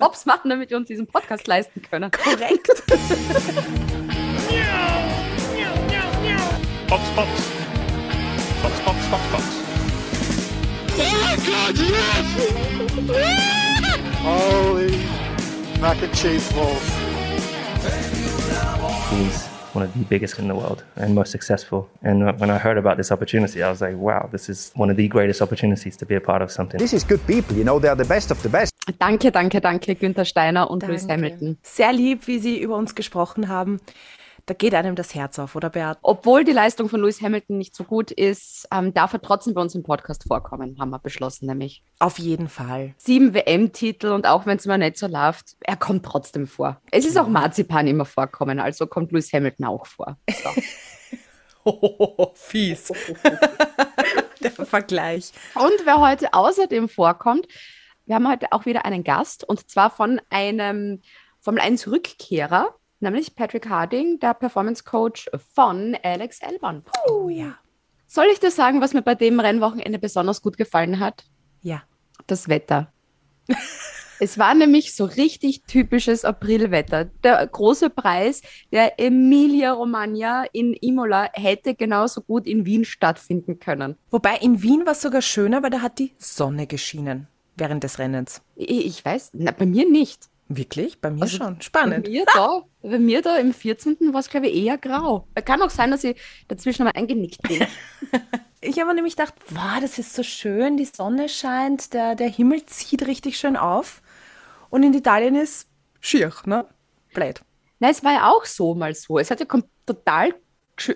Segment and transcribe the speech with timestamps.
[0.00, 2.10] Jobs machen, damit wir uns diesen Podcast leisten können.
[2.10, 2.82] Korrekt.
[6.88, 7.28] Box, Box.
[8.62, 9.44] Box, Box, Box, Box.
[11.00, 12.28] Oh my god, yes!
[14.22, 14.98] Holy
[15.80, 16.82] mac and cheese balls.
[19.10, 21.88] He's one of the biggest in the world and most successful.
[22.02, 24.96] And when I heard about this opportunity, I was like, wow, this is one of
[24.96, 26.78] the greatest opportunities to be a part of something.
[26.78, 28.72] This is good people, you know, they're the best of the best.
[28.98, 31.58] Danke, danke, danke, Günther Steiner und Lewis Hamilton.
[31.62, 33.80] Sehr lieb, wie Sie über uns gesprochen haben.
[34.48, 35.98] Da geht einem das Herz auf, oder Beat?
[36.00, 39.60] Obwohl die Leistung von Lewis Hamilton nicht so gut ist, ähm, darf er trotzdem bei
[39.60, 41.82] uns im Podcast vorkommen, haben wir beschlossen, nämlich.
[41.98, 42.94] Auf jeden Fall.
[42.96, 46.80] Sieben WM-Titel und auch wenn es mir nicht so läuft, er kommt trotzdem vor.
[46.90, 50.16] Es ist auch Marzipan immer vorkommen, also kommt Lewis Hamilton auch vor.
[50.30, 50.62] So.
[51.64, 52.90] Oh, fies.
[54.40, 55.30] Der Vergleich.
[55.56, 57.46] Und wer heute außerdem vorkommt,
[58.06, 61.02] wir haben heute auch wieder einen Gast und zwar von einem
[61.38, 66.82] Formel 1 Rückkehrer, nämlich Patrick Harding, der Performance Coach von Alex Albon.
[67.08, 67.58] Oh ja.
[68.06, 71.24] Soll ich dir sagen, was mir bei dem Rennwochenende besonders gut gefallen hat?
[71.60, 71.82] Ja.
[72.26, 72.92] Das Wetter.
[74.20, 77.06] es war nämlich so richtig typisches Aprilwetter.
[77.22, 83.96] Der große Preis der Emilia Romagna in Imola hätte genauso gut in Wien stattfinden können.
[84.10, 87.98] Wobei in Wien war es sogar schöner, weil da hat die Sonne geschienen während des
[87.98, 88.42] Rennens.
[88.56, 90.28] Ich, ich weiß, na, bei mir nicht.
[90.48, 91.00] Wirklich?
[91.00, 91.56] Bei mir Also, schon.
[91.56, 92.08] Bei Spannend.
[92.08, 93.96] mir da, bei mir da im 14.
[94.12, 95.28] war es, glaube ich, eher grau.
[95.44, 96.18] Kann auch sein, dass ich
[96.48, 97.66] dazwischen mal eingenickt bin.
[98.60, 102.66] Ich habe nämlich gedacht, wow, das ist so schön, die Sonne scheint, der, der Himmel
[102.66, 104.02] zieht richtig schön auf.
[104.68, 105.68] Und in Italien ist
[106.00, 106.66] schier, ne?
[107.14, 107.40] Blöd.
[107.78, 109.20] Nein, es war ja auch so mal so.
[109.20, 109.46] Es hat ja
[109.86, 110.34] total,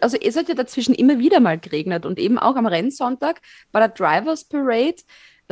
[0.00, 3.78] also es hat ja dazwischen immer wieder mal geregnet und eben auch am Rennsonntag bei
[3.78, 4.96] der Drivers Parade,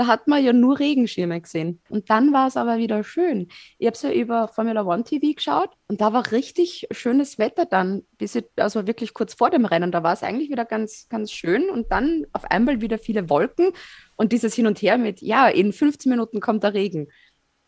[0.00, 1.82] da hat man ja nur Regenschirme gesehen.
[1.90, 3.48] Und dann war es aber wieder schön.
[3.76, 7.66] Ich habe es ja über Formula One TV geschaut und da war richtig schönes Wetter
[7.66, 11.06] dann, bis ich, also wirklich kurz vor dem Rennen, da war es eigentlich wieder ganz,
[11.10, 13.72] ganz schön und dann auf einmal wieder viele Wolken
[14.16, 17.08] und dieses Hin und Her mit, ja, in 15 Minuten kommt der Regen.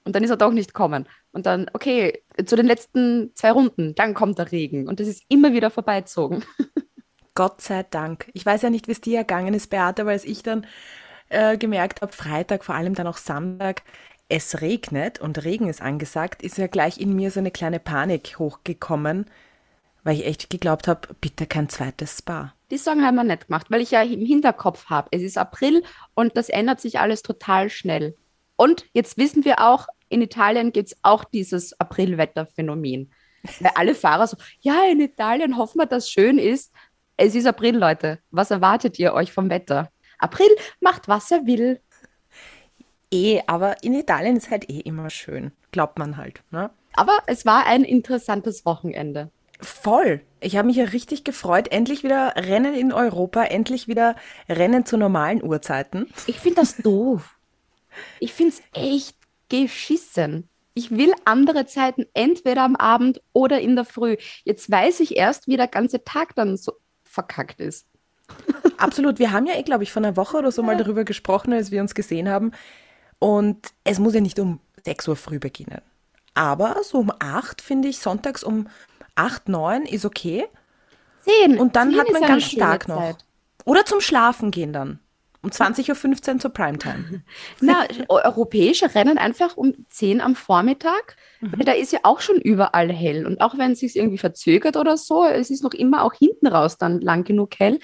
[0.04, 1.06] Und dann ist er doch nicht kommen.
[1.32, 4.88] Und dann, okay, zu den letzten zwei Runden, dann kommt der Regen.
[4.88, 6.44] Und das ist immer wieder vorbeizogen.
[7.34, 8.30] Gott sei Dank.
[8.32, 10.66] Ich weiß ja nicht, wie es dir ergangen ist, Beate, weil als ich dann
[11.32, 13.82] äh, gemerkt habe, Freitag, vor allem dann auch Samstag,
[14.28, 18.38] es regnet und Regen ist angesagt, ist ja gleich in mir so eine kleine Panik
[18.38, 19.26] hochgekommen,
[20.04, 22.54] weil ich echt geglaubt habe, bitte kein zweites Spa.
[22.70, 25.82] Die Sorgen haben wir nicht gemacht, weil ich ja im Hinterkopf habe, es ist April
[26.14, 28.16] und das ändert sich alles total schnell.
[28.56, 33.12] Und jetzt wissen wir auch, in Italien gibt es auch dieses Aprilwetterphänomen.
[33.60, 36.72] Weil alle Fahrer so, ja, in Italien hoffen wir, dass es schön ist.
[37.16, 38.20] Es ist April, Leute.
[38.30, 39.90] Was erwartet ihr euch vom Wetter?
[40.22, 40.48] April
[40.80, 41.80] macht, was er will.
[43.12, 46.42] Eh, aber in Italien ist halt eh immer schön, glaubt man halt.
[46.50, 46.70] Ne?
[46.94, 49.30] Aber es war ein interessantes Wochenende.
[49.60, 50.22] Voll.
[50.40, 51.68] Ich habe mich ja richtig gefreut.
[51.68, 54.16] Endlich wieder Rennen in Europa, endlich wieder
[54.48, 56.12] Rennen zu normalen Uhrzeiten.
[56.26, 57.36] Ich finde das doof.
[58.18, 59.16] Ich finde es echt
[59.48, 60.48] geschissen.
[60.74, 64.16] Ich will andere Zeiten, entweder am Abend oder in der Früh.
[64.44, 66.72] Jetzt weiß ich erst, wie der ganze Tag dann so
[67.04, 67.86] verkackt ist.
[68.78, 69.18] Absolut.
[69.18, 71.70] Wir haben ja eh, glaube ich, vor einer Woche oder so mal darüber gesprochen, als
[71.70, 72.52] wir uns gesehen haben.
[73.18, 75.80] Und es muss ja nicht um 6 Uhr früh beginnen.
[76.34, 78.68] Aber so um 8 finde ich, sonntags um
[79.14, 80.46] 8, 9 ist okay.
[81.20, 81.58] Zehn.
[81.58, 82.96] Und dann Zehn hat ist man schöne Tag noch.
[82.96, 83.24] Zeit.
[83.64, 84.98] Oder zum Schlafen gehen dann.
[85.42, 87.22] Um 20.15 Uhr zur Primetime.
[87.60, 92.92] Na, europäische Rennen einfach um 10 am Vormittag, weil da ist ja auch schon überall
[92.92, 93.26] hell.
[93.26, 96.46] Und auch wenn es sich irgendwie verzögert oder so, es ist noch immer auch hinten
[96.46, 97.80] raus dann lang genug hell,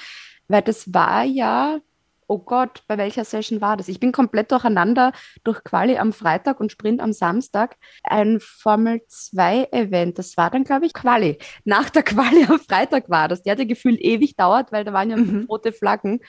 [0.49, 1.81] weil das war ja,
[2.29, 3.89] oh Gott, bei welcher Session war das?
[3.89, 5.13] Ich bin komplett durcheinander
[5.45, 7.77] durch Quali am Freitag und Sprint am Samstag.
[8.03, 11.39] Ein Formel 2 Event, das war dann, glaube ich, Quali.
[11.65, 13.43] Nach der Quali am Freitag war das.
[13.43, 16.21] Die hat ja gefühlt ewig dauert, weil da waren ja fünf rote Flaggen.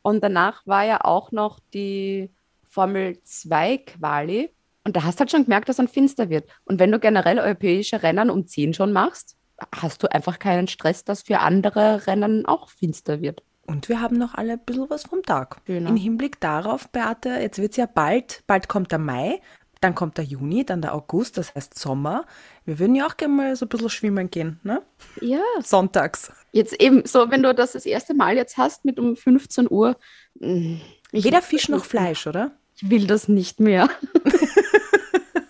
[0.00, 2.30] Und danach war ja auch noch die
[2.68, 4.50] Formel 2 Quali.
[4.84, 6.48] Und da hast du halt schon gemerkt, dass dann finster wird.
[6.64, 9.36] Und wenn du generell europäische Rennen um 10 schon machst,
[9.72, 13.42] hast du einfach keinen Stress, dass für andere Rennen auch finster wird.
[13.66, 15.58] Und wir haben noch alle ein bisschen was vom Tag.
[15.66, 15.90] Genau.
[15.90, 19.40] Im Hinblick darauf, Beate, jetzt wird es ja bald, bald kommt der Mai,
[19.80, 22.24] dann kommt der Juni, dann der August, das heißt Sommer.
[22.64, 24.82] Wir würden ja auch gerne mal so ein bisschen schwimmen gehen, ne?
[25.20, 26.32] Ja, Sonntags.
[26.52, 29.96] jetzt eben so, wenn du das das erste Mal jetzt hast mit um 15 Uhr.
[30.40, 30.80] ich-
[31.24, 32.52] Weder Fisch noch Fleisch, oder?
[32.76, 33.88] Ich will das nicht mehr.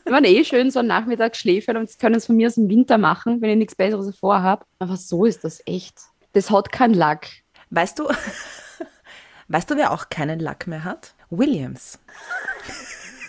[0.04, 2.98] Wir waren eh schön so ein Nachmittagsschläfer und können es von mir aus im Winter
[2.98, 4.64] machen, wenn ich nichts Besseres vorhabe.
[4.78, 5.98] Aber so ist das echt.
[6.34, 7.28] Das hat keinen Lack.
[7.72, 8.06] Weißt du,
[9.48, 11.14] weißt du, wer auch keinen Lack mehr hat?
[11.30, 11.98] Williams.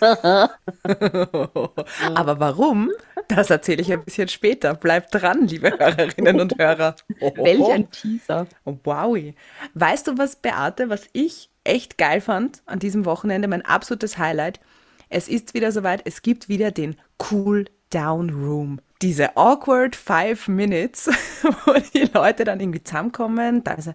[2.14, 2.90] Aber warum?
[3.28, 4.74] Das erzähle ich ein bisschen später.
[4.74, 6.94] Bleibt dran, liebe Hörerinnen und Hörer.
[7.20, 8.46] Welch ein Teaser.
[8.64, 9.16] Wow.
[9.72, 14.60] Weißt du was, Beate, was ich echt geil fand an diesem Wochenende, mein absolutes Highlight?
[15.08, 16.96] Es ist wieder soweit, es gibt wieder den
[17.30, 18.80] Cool Down Room.
[19.00, 21.06] Diese awkward five minutes,
[21.42, 23.90] wo die Leute dann irgendwie zusammenkommen, da ist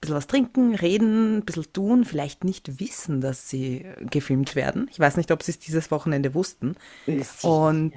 [0.00, 4.88] bisschen was trinken, reden, ein bisschen tun, vielleicht nicht wissen, dass sie gefilmt werden.
[4.90, 6.76] Ich weiß nicht, ob sie es dieses Wochenende wussten.
[7.44, 7.94] Und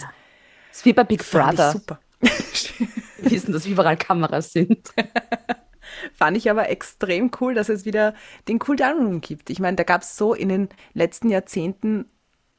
[0.70, 1.72] Das ist wie bei Big Brother.
[1.72, 2.00] super.
[2.20, 4.90] Wir wissen, dass überall Kameras sind.
[6.14, 8.14] Fand ich aber extrem cool, dass es wieder
[8.48, 9.50] den Cool Down Room gibt.
[9.50, 12.06] Ich meine, da gab es so in den letzten Jahrzehnten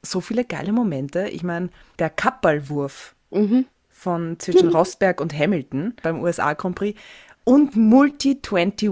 [0.03, 1.29] so viele geile Momente.
[1.29, 3.15] Ich meine, der Kappballwurf
[3.89, 7.01] von zwischen Rosberg und Hamilton beim USA Grand Prix
[7.45, 8.91] und Multi 21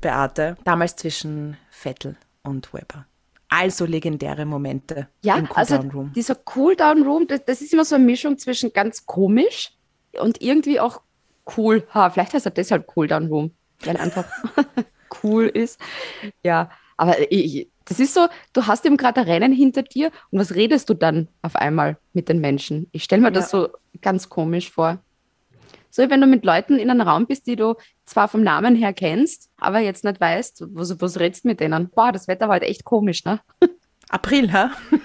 [0.00, 3.06] Beate, damals zwischen Vettel und Weber.
[3.48, 6.12] Also legendäre Momente Ja, im also Down Room.
[6.14, 9.72] dieser Cool-Down Room, das, das ist immer so eine Mischung zwischen ganz komisch
[10.20, 11.02] und irgendwie auch
[11.56, 11.86] cool.
[11.94, 13.52] Ha, vielleicht heißt er deshalb Cool-Down Room,
[13.84, 14.24] weil er einfach
[15.22, 15.80] cool ist.
[16.42, 20.40] Ja, aber ich, das ist so, du hast eben gerade ein Rennen hinter dir und
[20.40, 22.88] was redest du dann auf einmal mit den Menschen?
[22.90, 23.68] Ich stelle mir das so
[24.02, 24.98] ganz komisch vor.
[25.96, 28.92] So, wenn du mit Leuten in einem Raum bist, die du zwar vom Namen her
[28.92, 31.88] kennst, aber jetzt nicht weißt, was, was redest du mit denen?
[31.88, 33.40] Boah, das Wetter war heute echt komisch, ne?
[34.10, 34.72] April, ha?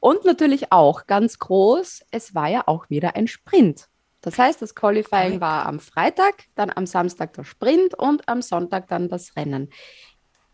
[0.00, 3.88] Und natürlich auch ganz groß, es war ja auch wieder ein Sprint.
[4.22, 8.88] Das heißt, das Qualifying war am Freitag, dann am Samstag der Sprint und am Sonntag
[8.88, 9.68] dann das Rennen.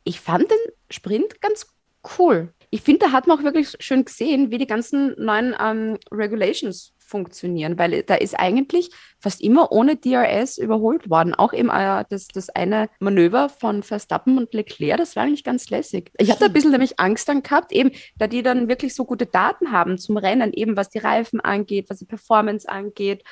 [0.03, 1.69] Ich fand den Sprint ganz
[2.19, 2.53] cool.
[2.71, 6.95] Ich finde, da hat man auch wirklich schön gesehen, wie die ganzen neuen ähm, Regulations
[7.09, 11.35] funktionieren, weil da ist eigentlich fast immer ohne DRS überholt worden.
[11.35, 15.71] Auch eben äh, das, das eine Manöver von Verstappen und Leclerc, das war eigentlich ganz
[15.71, 16.11] lässig.
[16.19, 19.27] Ich hatte ein bisschen nämlich Angst dann gehabt, eben, da die dann wirklich so gute
[19.27, 23.25] Daten haben zum Rennen, eben was die Reifen angeht, was die Performance angeht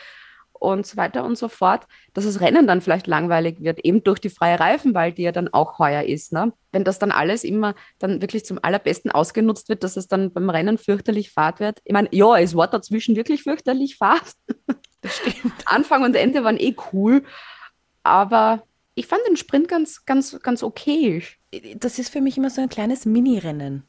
[0.61, 4.19] und so weiter und so fort, dass das Rennen dann vielleicht langweilig wird, eben durch
[4.19, 6.33] die freie Reifenwahl, die ja dann auch heuer ist.
[6.33, 6.53] Ne?
[6.73, 10.51] Wenn das dann alles immer dann wirklich zum allerbesten ausgenutzt wird, dass es dann beim
[10.51, 11.81] Rennen fürchterlich fad wird.
[11.85, 14.23] Ich meine, ja, es war dazwischen wirklich fürchterlich fad.
[15.03, 15.53] Das stimmt.
[15.67, 17.23] Anfang und Ende waren eh cool,
[18.03, 18.65] aber
[18.97, 21.23] ich fand den Sprint ganz, ganz, ganz okay.
[21.77, 23.85] das ist für mich immer so ein kleines Mini-Rennen.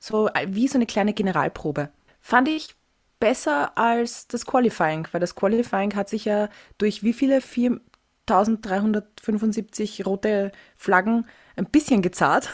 [0.00, 1.90] So äh, wie so eine kleine Generalprobe.
[2.20, 2.74] Fand ich
[3.22, 10.50] besser als das Qualifying, weil das Qualifying hat sich ja durch wie viele 4375 rote
[10.74, 12.50] Flaggen ein bisschen gezahlt.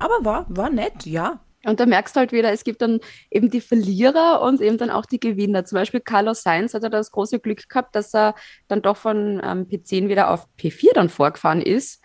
[0.00, 1.38] Aber war, war nett, ja.
[1.64, 2.98] Und da merkst du halt wieder, es gibt dann
[3.30, 5.64] eben die Verlierer und eben dann auch die Gewinner.
[5.64, 8.34] Zum Beispiel Carlos Sainz hat ja das große Glück gehabt, dass er
[8.66, 12.02] dann doch von ähm, P10 wieder auf P4 dann vorgefahren ist.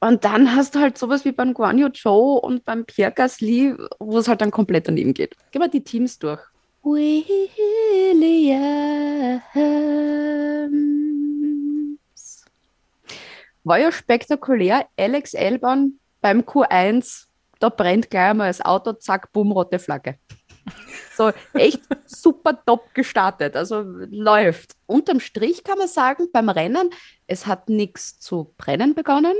[0.00, 3.76] Und dann hast du halt sowas wie beim Guan Yu Zhou und beim Pierre Gasly,
[3.98, 5.36] wo es halt dann komplett daneben geht.
[5.50, 6.40] Gehen wir die Teams durch.
[6.82, 7.64] Williams.
[13.64, 14.86] War ja spektakulär.
[14.96, 17.26] Alex Elban beim Q1,
[17.60, 20.18] da brennt gleich einmal das Auto, zack, bumm, rote Flagge.
[21.14, 24.76] So echt super top gestartet, also läuft.
[24.86, 26.90] Unterm Strich kann man sagen, beim Rennen,
[27.26, 29.34] es hat nichts zu brennen begonnen.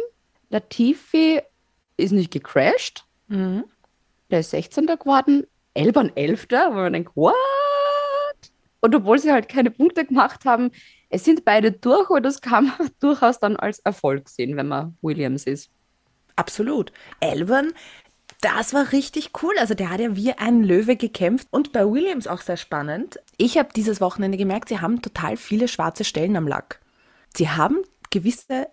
[0.50, 1.40] Der Tifi
[1.96, 3.04] ist nicht gecrashed.
[3.28, 3.64] Mhm.
[4.30, 4.86] Der ist 16.
[4.86, 5.46] geworden.
[5.74, 6.46] Elbern 11.
[6.50, 7.34] Wo man denkt, what?
[8.80, 10.70] Und obwohl sie halt keine Punkte gemacht haben,
[11.08, 14.96] es sind beide durch und das kann man durchaus dann als Erfolg sehen, wenn man
[15.02, 15.70] Williams ist.
[16.36, 16.92] Absolut.
[17.20, 17.72] Elbern,
[18.40, 19.54] das war richtig cool.
[19.58, 21.48] Also der hat ja wie ein Löwe gekämpft.
[21.50, 23.20] Und bei Williams auch sehr spannend.
[23.36, 26.80] Ich habe dieses Wochenende gemerkt, sie haben total viele schwarze Stellen am Lack.
[27.36, 27.78] Sie haben
[28.10, 28.68] gewisse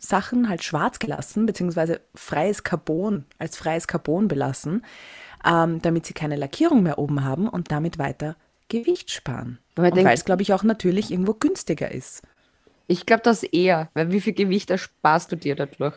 [0.00, 4.84] Sachen halt schwarz gelassen, beziehungsweise freies Carbon, als freies Carbon belassen,
[5.44, 8.36] ähm, damit sie keine Lackierung mehr oben haben und damit weiter
[8.68, 9.58] Gewicht sparen.
[9.76, 12.22] Weil es, glaube ich, auch natürlich irgendwo günstiger ist.
[12.86, 15.94] Ich glaube, das eher, weil wie viel Gewicht ersparst du dir dadurch?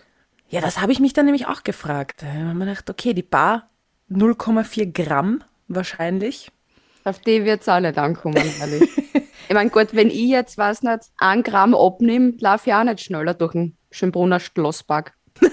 [0.50, 2.22] Ja, das habe ich mich dann nämlich auch gefragt.
[2.22, 3.70] Da habe ich mir gedacht, okay, die Bar
[4.12, 6.52] 0,4 Gramm wahrscheinlich.
[7.04, 8.90] Auf die wird es auch nicht ankommen, ehrlich.
[9.48, 13.02] ich meine, gut, wenn ich jetzt, weiß nicht, ein Gramm abnehme, laufe ich auch nicht
[13.02, 15.14] schneller durch den Schönbrunner Schlosspark.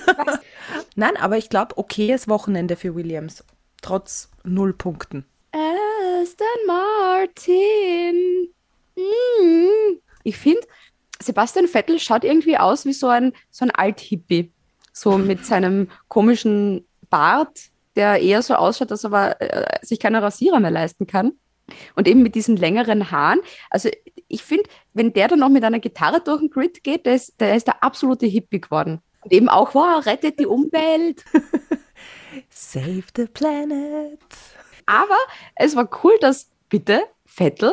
[0.95, 3.45] Nein, aber ich glaube, okayes Wochenende für Williams.
[3.83, 5.25] Trotz null Punkten.
[5.53, 8.49] Aston Martin.
[8.97, 9.99] Mm.
[10.23, 10.61] Ich finde,
[11.23, 14.53] Sebastian Vettel schaut irgendwie aus wie so ein, so ein Alt-Hippie.
[14.93, 20.61] So mit seinem komischen Bart, der eher so ausschaut, dass er äh, sich keine Rasierer
[20.61, 21.33] mehr leisten kann.
[21.95, 23.41] Und eben mit diesen längeren Haaren.
[23.71, 23.89] Also
[24.27, 27.41] ich finde, wenn der dann noch mit einer Gitarre durch den Grid geht, der ist
[27.41, 29.01] der, ist der absolute Hippie geworden.
[29.23, 31.25] Und eben auch, wow, rettet die Umwelt.
[32.61, 34.21] Save the planet.
[34.85, 35.17] Aber
[35.57, 37.73] es war cool, dass bitte Vettel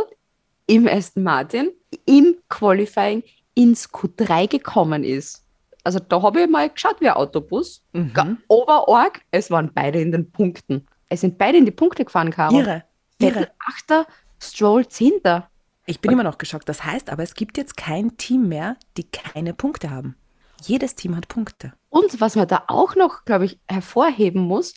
[0.66, 1.72] im Aston Martin
[2.06, 3.22] im Qualifying
[3.54, 5.44] ins Q3 gekommen ist.
[5.84, 7.84] Also da habe ich mal geschaut wie ein Autobus.
[7.92, 8.38] Mhm.
[8.48, 10.88] Oberorg, es waren beide in den Punkten.
[11.10, 12.58] Es sind beide in die Punkte gefahren, Caro.
[12.58, 12.86] Irre.
[13.20, 13.50] Vettel.
[13.68, 14.08] Achter,
[14.42, 15.50] Stroll Zehnter.
[15.86, 16.68] Ich bin immer noch geschockt.
[16.70, 20.16] Das heißt aber, es gibt jetzt kein Team mehr, die keine Punkte haben.
[20.64, 21.74] Jedes Team hat Punkte.
[21.90, 24.74] Und was man da auch noch, glaube ich, hervorheben muss,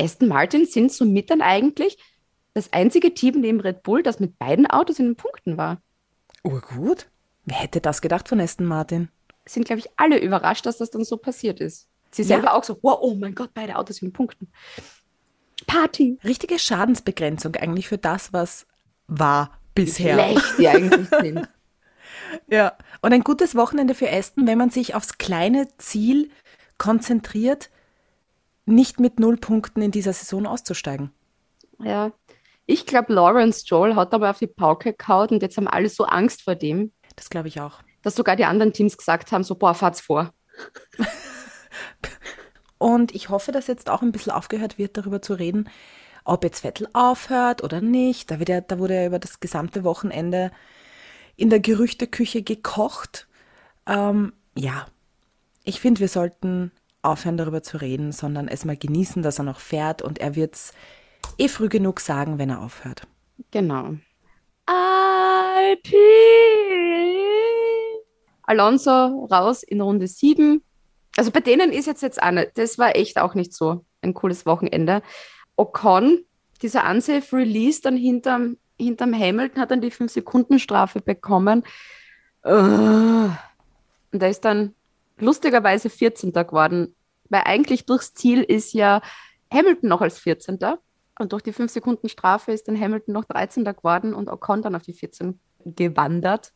[0.00, 1.98] Aston Martin sind somit dann eigentlich
[2.54, 5.80] das einzige Team neben Red Bull, das mit beiden Autos in den Punkten war.
[6.44, 7.08] Urgut.
[7.44, 9.08] Wer hätte das gedacht von Aston Martin?
[9.46, 11.88] Sind, glaube ich, alle überrascht, dass das dann so passiert ist.
[12.10, 12.28] Sie Ja.
[12.28, 14.48] selber auch so, wow, oh mein Gott, beide Autos in den Punkten.
[15.66, 16.18] Party.
[16.24, 18.66] Richtige Schadensbegrenzung eigentlich für das, was
[19.06, 20.14] war bisher.
[20.14, 21.48] Schlecht, die eigentlich sind.
[22.48, 22.76] Ja.
[23.00, 26.30] Und ein gutes Wochenende für Aston, wenn man sich aufs kleine Ziel
[26.78, 27.70] konzentriert,
[28.64, 31.10] nicht mit null Punkten in dieser Saison auszusteigen.
[31.80, 32.12] Ja.
[32.66, 36.04] Ich glaube, Lawrence Stroll hat aber auf die Pauke gehauen und jetzt haben alle so
[36.04, 37.80] Angst vor dem, Das glaube ich auch.
[38.02, 40.32] dass sogar die anderen Teams gesagt haben, so, boah, fahrt's vor.
[42.78, 45.68] Und ich hoffe, dass jetzt auch ein bisschen aufgehört wird, darüber zu reden,
[46.24, 48.30] ob jetzt Vettel aufhört oder nicht.
[48.30, 50.50] Da, wird ja, da wurde ja über das gesamte Wochenende
[51.36, 53.26] in der Gerüchteküche gekocht.
[53.86, 54.86] Ähm, ja,
[55.64, 56.72] ich finde, wir sollten
[57.02, 60.54] aufhören, darüber zu reden, sondern es mal genießen, dass er noch fährt und er wird
[60.54, 60.72] es
[61.38, 63.06] eh früh genug sagen, wenn er aufhört.
[63.50, 63.96] Genau.
[64.66, 66.02] Alpine.
[68.42, 70.62] Alonso raus in Runde 7.
[71.16, 74.14] Also bei denen ist jetzt jetzt auch nicht, das war echt auch nicht so ein
[74.14, 75.02] cooles Wochenende.
[75.56, 76.24] Ocon,
[76.62, 81.64] dieser unsafe Release dann hinterm, hinterm Hamilton, hat dann die 5-Sekunden-Strafe bekommen.
[82.42, 83.38] Äh, Und
[84.12, 84.74] der ist dann
[85.18, 86.32] lustigerweise 14.
[86.32, 86.94] geworden,
[87.28, 89.00] weil eigentlich durchs Ziel ist ja
[89.52, 90.58] Hamilton noch als 14.
[91.18, 93.64] Und durch die 5-Sekunden-Strafe ist dann Hamilton noch 13.
[93.64, 96.52] geworden und Ocon dann auf die 14 gewandert.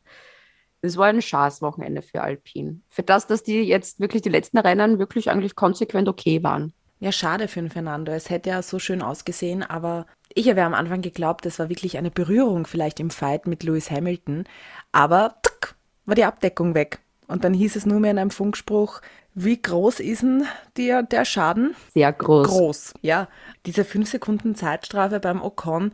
[0.82, 2.80] Das war ein Schaß-Wochenende für Alpine.
[2.88, 6.72] Für das, dass die jetzt wirklich die letzten Rennen wirklich eigentlich konsequent okay waren.
[6.98, 8.12] Ja, schade für den Fernando.
[8.12, 11.68] Es hätte ja so schön ausgesehen, aber ich habe ja am Anfang geglaubt, das war
[11.68, 14.44] wirklich eine Berührung vielleicht im Fight mit Lewis Hamilton.
[14.92, 15.74] Aber tuck,
[16.06, 17.00] war die Abdeckung weg.
[17.26, 19.00] Und dann hieß es nur mehr in einem Funkspruch,
[19.34, 20.46] wie groß ist denn
[20.78, 21.76] der, der Schaden?
[21.92, 22.46] Sehr groß.
[22.48, 23.28] Groß, ja.
[23.66, 25.92] Diese 5 Sekunden Zeitstrafe beim Ocon,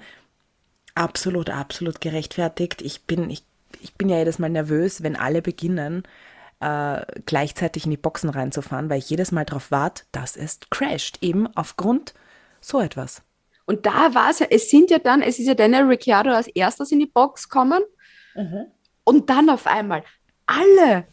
[0.95, 2.83] absolut, absolut gerechtfertigt.
[2.83, 3.43] Ich bin, ich,
[3.81, 6.05] ich bin ja jedes Mal nervös, wenn alle beginnen,
[6.63, 11.19] äh, gleichzeitig in die Boxen reinzufahren, weil ich jedes Mal darauf warte, dass es crasht.
[11.23, 12.15] Eben aufgrund
[12.61, 13.23] so etwas.
[13.65, 16.49] Und da war es ja, es sind ja dann, es ist ja Daniel Ricciardo als
[16.49, 17.83] erstes in die Box gekommen
[19.05, 20.03] und dann auf einmal
[20.47, 21.05] alle.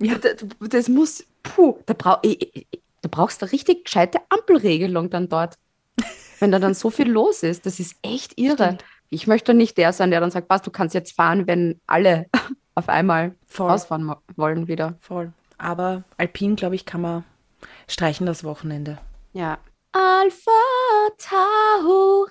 [0.00, 0.14] Ja.
[0.16, 4.18] Das, das muss, puh, da, brau, ich- ich- ich- da brauchst du eine richtig gescheite
[4.28, 5.56] Ampelregelung dann dort.
[6.40, 8.54] Wenn da dann so viel los ist, das ist echt irre.
[8.64, 8.84] Stimmt.
[9.10, 12.26] Ich möchte nicht der sein, der dann sagt, was, du kannst jetzt fahren, wenn alle
[12.78, 13.70] auf einmal Voll.
[13.70, 14.94] ausfahren mo- wollen wieder.
[15.00, 15.32] Voll.
[15.58, 17.24] Aber Alpin, glaube ich, kann man
[17.88, 18.98] streichen das Wochenende.
[19.32, 19.58] Ja.
[19.92, 20.50] Alpha
[21.18, 22.30] Tauri.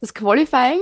[0.00, 0.80] Das Qualifying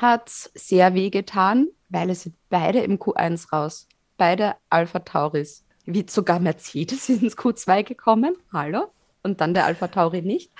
[0.00, 3.86] hat sehr weh getan, weil es sind beide im Q1 raus.
[4.16, 5.64] Beide Alpha Tauris.
[5.84, 8.36] Wie sogar Mercedes ins Q2 gekommen.
[8.52, 8.90] Hallo?
[9.22, 10.50] Und dann der Alpha Tauri nicht.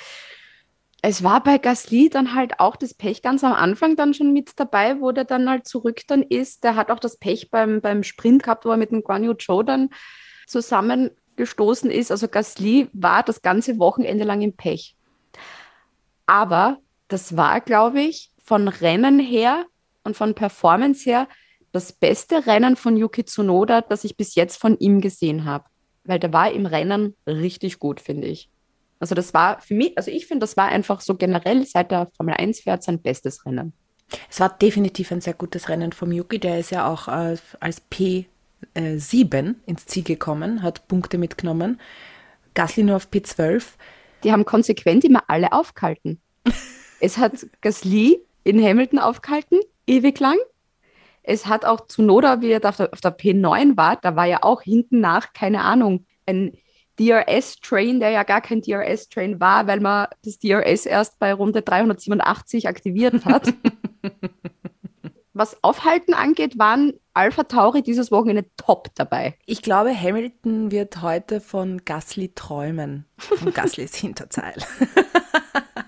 [1.06, 4.58] Es war bei Gasly dann halt auch das Pech ganz am Anfang dann schon mit
[4.58, 6.64] dabei, wo der dann halt zurück dann ist.
[6.64, 9.34] Der hat auch das Pech beim, beim Sprint gehabt, wo er mit dem Guan Yu
[9.34, 9.90] Zhou dann
[10.46, 12.10] zusammengestoßen ist.
[12.10, 14.96] Also Gasly war das ganze Wochenende lang im Pech.
[16.24, 19.66] Aber das war, glaube ich, von Rennen her
[20.04, 21.28] und von Performance her
[21.72, 25.66] das beste Rennen von Yuki Tsunoda, das ich bis jetzt von ihm gesehen habe.
[26.04, 28.48] Weil der war im Rennen richtig gut, finde ich.
[29.00, 32.08] Also das war für mich, also ich finde, das war einfach so generell, seit der
[32.16, 33.72] Formel 1 fährt, sein bestes Rennen.
[34.30, 36.38] Es war definitiv ein sehr gutes Rennen vom Yuki.
[36.38, 41.80] Der ist ja auch äh, als P7 ins Ziel gekommen, hat Punkte mitgenommen.
[42.54, 43.64] Gasly nur auf P12.
[44.22, 46.20] Die haben konsequent immer alle aufgehalten.
[47.00, 50.36] es hat Gasly in Hamilton aufgehalten, ewig lang.
[51.22, 54.42] Es hat auch Tsunoda, wie er auf der, auf der P9 war, da war ja
[54.42, 56.56] auch hinten nach, keine Ahnung, ein
[56.98, 62.68] DRS-Train, der ja gar kein DRS-Train war, weil man das DRS erst bei Runde 387
[62.68, 63.52] aktiviert hat.
[65.36, 69.36] Was Aufhalten angeht, waren Alpha Tauri dieses Wochenende top dabei.
[69.46, 73.06] Ich glaube, Hamilton wird heute von Gasly träumen.
[73.18, 74.54] Von Gaslys Hinterteil.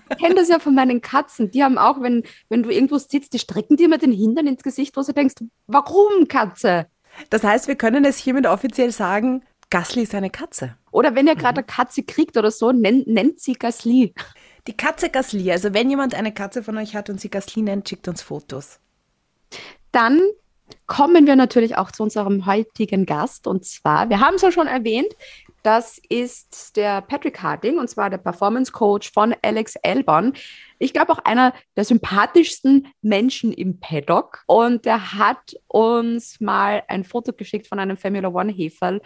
[0.09, 1.51] Ich kenne das ja von meinen Katzen.
[1.51, 4.63] Die haben auch, wenn, wenn du irgendwo sitzt, die strecken dir immer den Hintern ins
[4.63, 5.35] Gesicht, wo du denkst,
[5.67, 6.87] warum Katze?
[7.29, 10.75] Das heißt, wir können es hiermit offiziell sagen, Gasly ist eine Katze.
[10.97, 14.15] Oder wenn ihr gerade eine Katze kriegt oder so, nennt, nennt sie Gasly.
[14.65, 15.51] Die Katze Gasly.
[15.51, 18.79] Also wenn jemand eine Katze von euch hat und sie Gasly nennt, schickt uns Fotos.
[19.91, 20.19] Dann
[20.87, 23.45] kommen wir natürlich auch zu unserem heutigen Gast.
[23.45, 25.13] Und zwar, wir haben es ja schon erwähnt,
[25.61, 30.33] das ist der Patrick Harding, und zwar der Performance Coach von Alex Elbon.
[30.79, 34.43] Ich glaube auch einer der sympathischsten Menschen im Paddock.
[34.47, 38.99] Und er hat uns mal ein Foto geschickt von einem Formula One Heferl,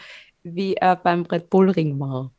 [0.44, 2.32] wie er beim Red Bull Ring war.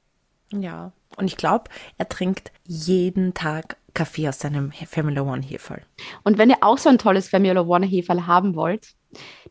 [0.52, 1.64] Ja, und ich glaube,
[1.98, 5.82] er trinkt jeden Tag Kaffee aus seinem Formula One Heferl.
[6.24, 8.94] Und wenn ihr auch so ein tolles Formula One Heferl haben wollt,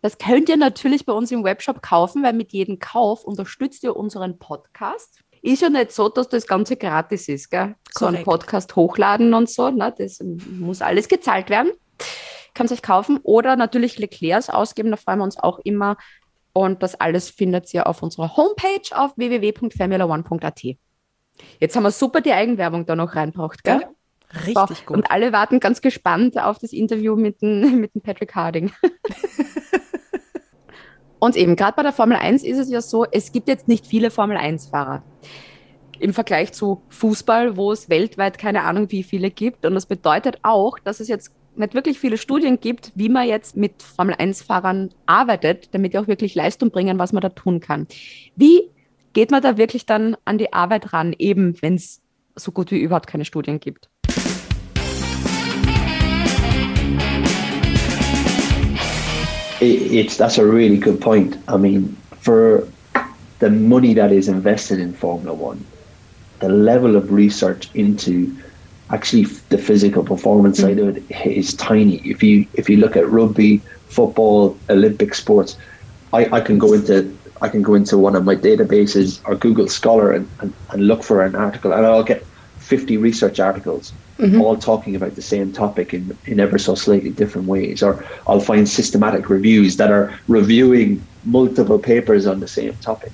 [0.02, 3.96] das könnt ihr natürlich bei uns im Webshop kaufen, weil mit jedem Kauf unterstützt ihr
[3.96, 5.20] unseren Podcast.
[5.44, 7.76] Ist ja nicht so, dass das Ganze gratis ist, gell?
[7.96, 9.70] So einen Podcast hochladen und so.
[9.70, 9.94] Ne?
[9.98, 11.72] Das muss alles gezahlt werden.
[12.54, 13.20] Kann es euch kaufen.
[13.24, 15.98] Oder natürlich Leclercs ausgeben, da freuen wir uns auch immer.
[16.54, 20.78] Und das alles findet ihr auf unserer Homepage auf www.formula1.at.
[21.60, 23.82] Jetzt haben wir super die Eigenwerbung da noch reinbracht, gell?
[23.82, 23.90] Ja,
[24.46, 24.86] richtig so.
[24.86, 24.98] gut.
[24.98, 28.72] Und alle warten ganz gespannt auf das Interview mit dem, mit dem Patrick Harding.
[31.20, 33.86] Und eben, gerade bei der Formel 1 ist es ja so, es gibt jetzt nicht
[33.86, 35.04] viele Formel 1-Fahrer
[36.00, 39.64] im Vergleich zu Fußball, wo es weltweit keine Ahnung wie viele gibt.
[39.64, 43.58] Und das bedeutet auch, dass es jetzt nicht wirklich viele Studien gibt, wie man jetzt
[43.58, 47.88] mit Formel 1-Fahrern arbeitet, damit die auch wirklich Leistung bringen, was man da tun kann.
[48.36, 48.70] Wie
[49.14, 52.02] geht man da wirklich dann an die Arbeit ran, eben wenn es
[52.36, 53.90] so gut wie überhaupt keine Studien gibt?
[59.62, 61.38] it's that's a really good point.
[61.48, 62.68] I mean, for
[63.40, 65.64] the money that is invested in Formula One,
[66.40, 68.36] the level of research into
[68.92, 70.64] actually the physical performance mm.
[70.64, 71.98] side of it is tiny.
[71.98, 75.58] If you if you look at rugby, football, Olympic sports,
[76.14, 79.68] I, I can go into I can go into one of my databases or Google
[79.68, 82.26] Scholar and, and, and look for an article and I'll get
[82.60, 84.40] 50 research articles mm-hmm.
[84.40, 87.82] all talking about the same topic in, in ever so slightly different ways.
[87.82, 93.12] Or I'll find systematic reviews that are reviewing multiple papers on the same topic.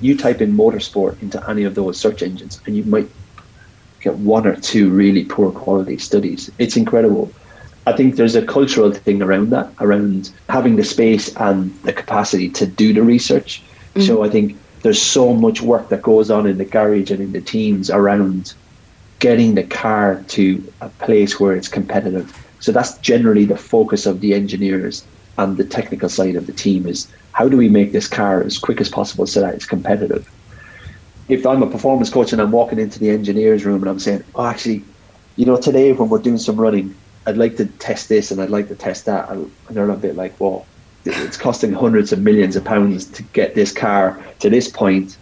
[0.00, 3.08] You type in motorsport into any of those search engines and you might
[4.06, 6.50] get one or two really poor quality studies.
[6.58, 7.32] It's incredible.
[7.86, 12.48] I think there's a cultural thing around that, around having the space and the capacity
[12.50, 13.62] to do the research.
[13.62, 14.02] Mm-hmm.
[14.02, 17.32] So I think there's so much work that goes on in the garage and in
[17.32, 18.54] the teams around
[19.18, 22.26] getting the car to a place where it's competitive.
[22.60, 25.04] So that's generally the focus of the engineers
[25.38, 28.58] and the technical side of the team is how do we make this car as
[28.58, 30.28] quick as possible so that it's competitive.
[31.28, 34.24] If I'm a performance coach and I'm walking into the engineers room and I'm saying,
[34.34, 34.84] oh, actually,
[35.36, 36.94] you know, today when we're doing some running,
[37.26, 39.28] I'd like to test this and I'd like to test that.
[39.28, 40.66] And they're a bit like, well,
[41.04, 45.16] it's costing hundreds of millions of pounds to get this car to this point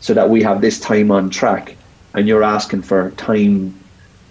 [0.00, 1.76] so that we have this time on track
[2.14, 3.78] and you're asking for time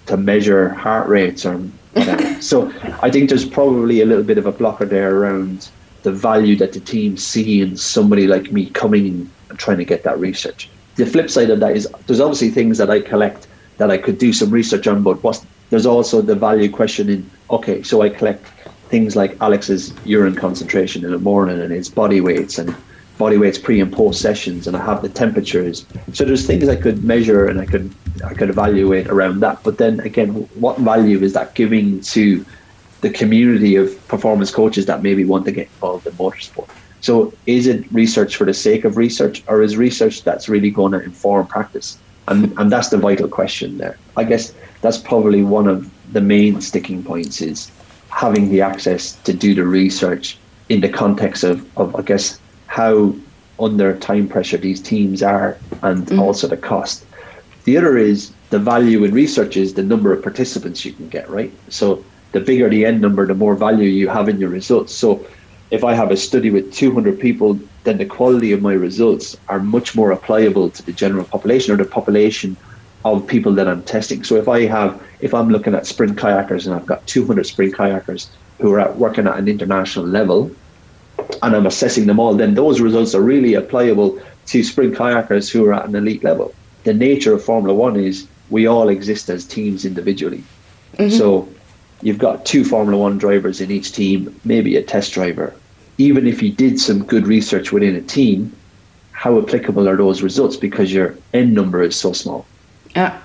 [0.05, 1.61] to measure heart rates or
[2.41, 5.69] so I think there's probably a little bit of a blocker there around
[6.03, 10.03] the value that the team see in somebody like me coming and trying to get
[10.03, 10.69] that research.
[10.95, 14.17] The flip side of that is there's obviously things that I collect that I could
[14.17, 18.09] do some research on, but what's, there's also the value question in okay, so I
[18.09, 18.45] collect
[18.89, 22.75] things like Alex's urine concentration in the morning and his body weights and
[23.17, 25.85] body weights pre and post sessions and I have the temperatures.
[26.13, 29.63] So there's things I could measure and I could I could evaluate around that.
[29.63, 32.45] But then again, what value is that giving to
[33.01, 36.69] the community of performance coaches that maybe want to get involved in motorsport?
[37.05, 40.91] So is it research for the sake of research or is research that's really going
[40.93, 41.99] to inform practice?
[42.27, 43.95] And and that's the vital question there.
[44.17, 47.69] I guess that's probably one of the main sticking points is
[48.09, 50.39] having the access to do the research
[50.69, 53.13] in the context of, of I guess how
[53.59, 56.19] under time pressure these teams are and mm.
[56.19, 57.05] also the cost.
[57.65, 61.29] The other is the value in research is the number of participants you can get,
[61.29, 61.53] right?
[61.69, 64.91] So the bigger the end number, the more value you have in your results.
[64.91, 65.23] So
[65.71, 69.59] if I have a study with 200 people, then the quality of my results are
[69.59, 72.55] much more applicable to the general population or the population
[73.03, 74.23] of people that I'm testing.
[74.23, 77.75] So if I have, if I'm looking at sprint kayakers and I've got 200 sprint
[77.75, 78.27] kayakers
[78.59, 80.51] who are at, working at an international level,
[81.41, 85.65] and I'm assessing them all, then those results are really applicable to sprint kayakers who
[85.65, 86.53] are at an elite level.
[86.83, 90.43] The nature of Formula One is we all exist as teams individually.
[90.97, 91.17] Mm-hmm.
[91.17, 91.49] So
[92.01, 95.53] you've got two Formula One drivers in each team, maybe a test driver.
[95.97, 98.53] Even if you did some good research within a team,
[99.11, 100.57] how applicable are those results?
[100.57, 102.45] Because your end number is so small.
[102.95, 103.19] Yeah.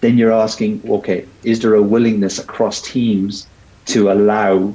[0.00, 3.46] Then you're asking, okay, is there a willingness across teams
[3.86, 4.74] to allow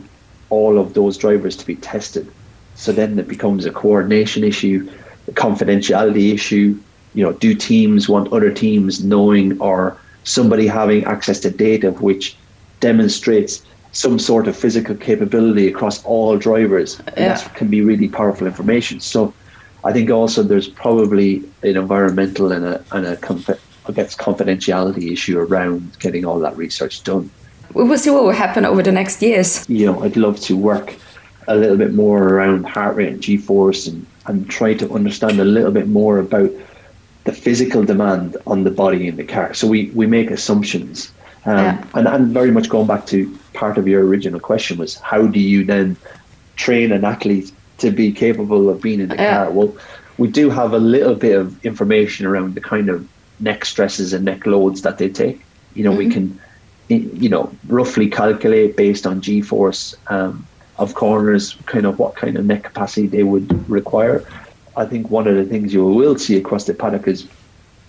[0.49, 2.31] all of those drivers to be tested.
[2.75, 4.89] So then it becomes a coordination issue,
[5.27, 6.79] a confidentiality issue.
[7.13, 12.35] you know, do teams want other teams knowing or somebody having access to data which
[12.79, 16.99] demonstrates some sort of physical capability across all drivers?
[16.99, 17.33] And Yeah.
[17.33, 18.99] that can be really powerful information.
[18.99, 19.33] So
[19.83, 23.17] I think also there's probably an environmental and a, and a
[23.87, 27.29] I guess confidentiality issue around getting all that research done.
[27.73, 29.65] We will see what will happen over the next years.
[29.69, 30.95] you know, I'd love to work
[31.47, 35.39] a little bit more around heart rate and G force and, and try to understand
[35.39, 36.51] a little bit more about
[37.23, 39.53] the physical demand on the body in the car.
[39.53, 41.11] So we, we make assumptions.
[41.47, 41.83] Um, Yeah.
[41.95, 45.39] and, and very much going back to part of your original question was how do
[45.39, 45.97] you then
[46.57, 49.45] train an athlete to be capable of being in the Yeah.
[49.45, 49.51] car?
[49.51, 49.77] Well,
[50.17, 53.07] we do have a little bit of information around the kind of
[53.39, 55.47] neck stresses and neck loads that they take.
[55.73, 56.39] You know, we can,
[56.89, 62.35] you know, roughly calculate based on G force um, of corners, kind of what kind
[62.37, 64.25] of neck capacity they would require.
[64.75, 67.29] I think one of the things you will see across the paddock is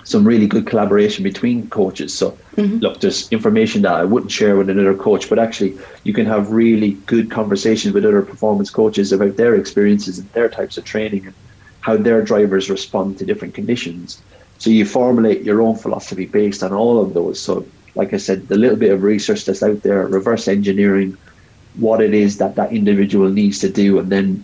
[0.09, 2.15] some really good collaboration between coaches.
[2.15, 2.79] So, mm-hmm.
[2.79, 6.51] look, there's information that I wouldn't share with another coach, but actually, you can have
[6.51, 11.27] really good conversations with other performance coaches about their experiences and their types of training
[11.27, 11.35] and
[11.81, 14.23] how their drivers respond to different conditions.
[14.57, 17.39] So, you formulate your own philosophy based on all of those.
[17.39, 21.19] So, like I said, the little bit of research that's out there, reverse engineering
[21.75, 24.43] what it is that that individual needs to do, and then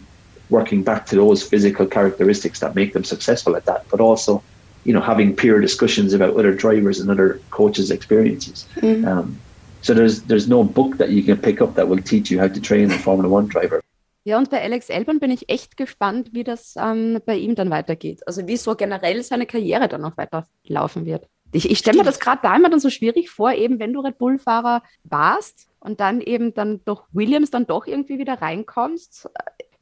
[0.50, 4.42] working back to those physical characteristics that make them successful at that, but also
[4.84, 8.66] you know having peer discussions about other drivers and other coaches' experiences.
[8.82, 9.38] Um,
[9.80, 12.48] so there's there's no book that you can pick up that will teach you how
[12.48, 13.80] to train a Formula One driver.
[14.26, 17.68] Ja, und bei Alex Albon bin ich echt gespannt, wie das ähm, bei ihm dann
[17.68, 18.26] weitergeht.
[18.26, 21.28] Also wie so generell seine Karriere dann noch weiterlaufen wird.
[21.52, 24.00] Ich, ich stelle mir das gerade da immer dann so schwierig vor, eben wenn du
[24.00, 29.28] Red Bull-Fahrer warst und dann eben dann durch Williams dann doch irgendwie wieder reinkommst.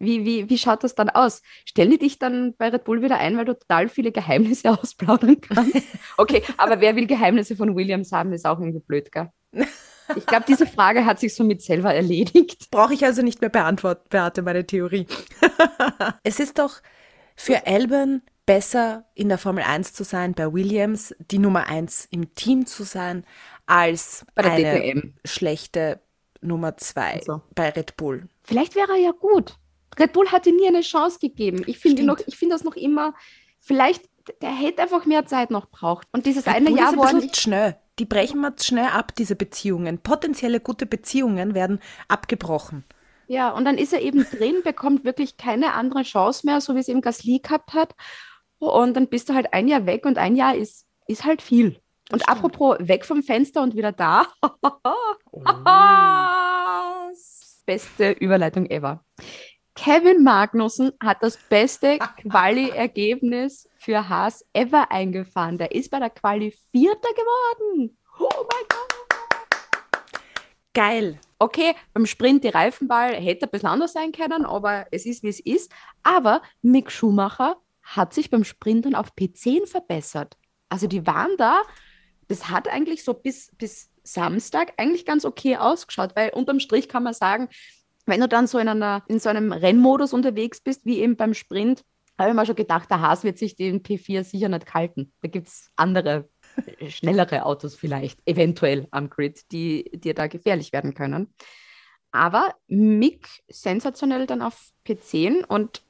[0.02, 1.42] Wie, wie, wie schaut das dann aus?
[1.64, 5.40] Stellen die dich dann bei Red Bull wieder ein, weil du total viele Geheimnisse ausplaudern
[5.40, 5.86] kannst?
[6.16, 9.30] Okay, aber wer will Geheimnisse von Williams haben, ist auch irgendwie blöd, gell?
[10.16, 12.68] Ich glaube, diese Frage hat sich somit selber erledigt.
[12.70, 15.06] Brauche ich also nicht mehr beantworten, Beate, meine Theorie.
[16.24, 16.82] es ist doch
[17.36, 22.34] für Albon besser, in der Formel 1 zu sein, bei Williams die Nummer 1 im
[22.34, 23.24] Team zu sein,
[23.66, 25.14] als Bei der eine DTM.
[25.24, 26.00] schlechte
[26.40, 27.42] Nummer 2 Ach so.
[27.54, 28.28] bei Red Bull.
[28.42, 29.56] Vielleicht wäre er ja gut.
[29.98, 31.62] Red Bull hat ihm nie eine Chance gegeben.
[31.66, 33.14] Ich finde finde das noch immer,
[33.61, 34.09] vielleicht,
[34.40, 36.07] der hätte einfach mehr Zeit noch braucht.
[36.12, 37.76] Und dieses Red eine Bull Jahr, bisschen nicht, schnell.
[37.98, 39.98] Die brechen wir schnell ab, diese Beziehungen.
[39.98, 42.85] Potenzielle gute Beziehungen werden abgebrochen.
[43.28, 46.81] ja, und dann ist er eben drin, bekommt wirklich keine andere Chance mehr, so wie
[46.81, 47.94] es eben Gasly gehabt hat.
[48.59, 51.81] Und dann bist du halt ein Jahr weg und ein Jahr ist, ist halt viel.
[52.11, 54.26] Und apropos weg vom Fenster und wieder da.
[57.66, 59.05] Beste Überleitung ever.
[59.74, 65.58] Kevin Magnussen hat das beste Quali-Ergebnis für Haas ever eingefahren.
[65.58, 67.96] Der ist bei der Quali Vierter geworden.
[68.18, 68.92] Oh mein Gott.
[70.74, 71.18] Geil.
[71.38, 75.28] Okay, beim Sprint die Reifenwahl hätte ein bisschen anders sein können, aber es ist, wie
[75.28, 75.72] es ist.
[76.02, 80.37] Aber Mick Schumacher hat sich beim Sprint dann auf P10 verbessert.
[80.68, 81.62] Also die waren da,
[82.28, 87.02] das hat eigentlich so bis, bis Samstag eigentlich ganz okay ausgeschaut, weil unterm Strich kann
[87.02, 87.48] man sagen,
[88.06, 91.34] wenn du dann so in, einer, in so einem Rennmodus unterwegs bist, wie eben beim
[91.34, 91.84] Sprint,
[92.18, 95.12] habe ich mir schon gedacht, der Haas wird sich den P4 sicher nicht halten.
[95.22, 96.28] Da gibt es andere,
[96.78, 101.32] äh, schnellere Autos vielleicht, eventuell am Grid, die dir da gefährlich werden können.
[102.10, 105.82] Aber Mick sensationell dann auf P10 und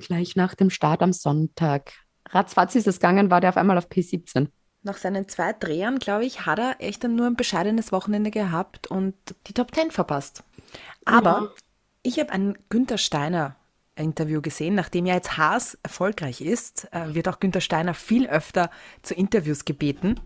[0.00, 1.92] gleich nach dem Start am Sonntag.
[2.30, 4.48] Ratzfatz ist es gegangen, war der auf einmal auf P17.
[4.84, 8.86] Nach seinen zwei Drehern, glaube ich, hat er echt dann nur ein bescheidenes Wochenende gehabt
[8.86, 9.14] und
[9.46, 10.44] die Top 10 verpasst.
[11.06, 11.52] Aber
[12.02, 13.56] ich habe ein Günther Steiner
[13.96, 18.70] Interview gesehen, nachdem ja jetzt Haas erfolgreich ist, äh, wird auch Günther Steiner viel öfter
[19.02, 20.20] zu Interviews gebeten.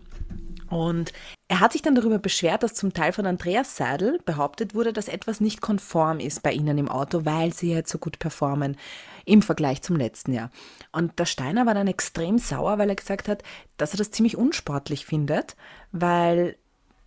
[0.69, 1.13] Und
[1.49, 5.07] er hat sich dann darüber beschwert, dass zum Teil von Andreas Seidel behauptet wurde, dass
[5.07, 8.77] etwas nicht konform ist bei ihnen im Auto, weil sie jetzt so gut performen
[9.25, 10.51] im Vergleich zum letzten Jahr.
[10.91, 13.41] Und der Steiner war dann extrem sauer, weil er gesagt hat,
[13.77, 15.55] dass er das ziemlich unsportlich findet,
[15.91, 16.55] weil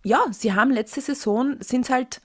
[0.03, 2.19] ja, sie haben letzte Saison, sind halt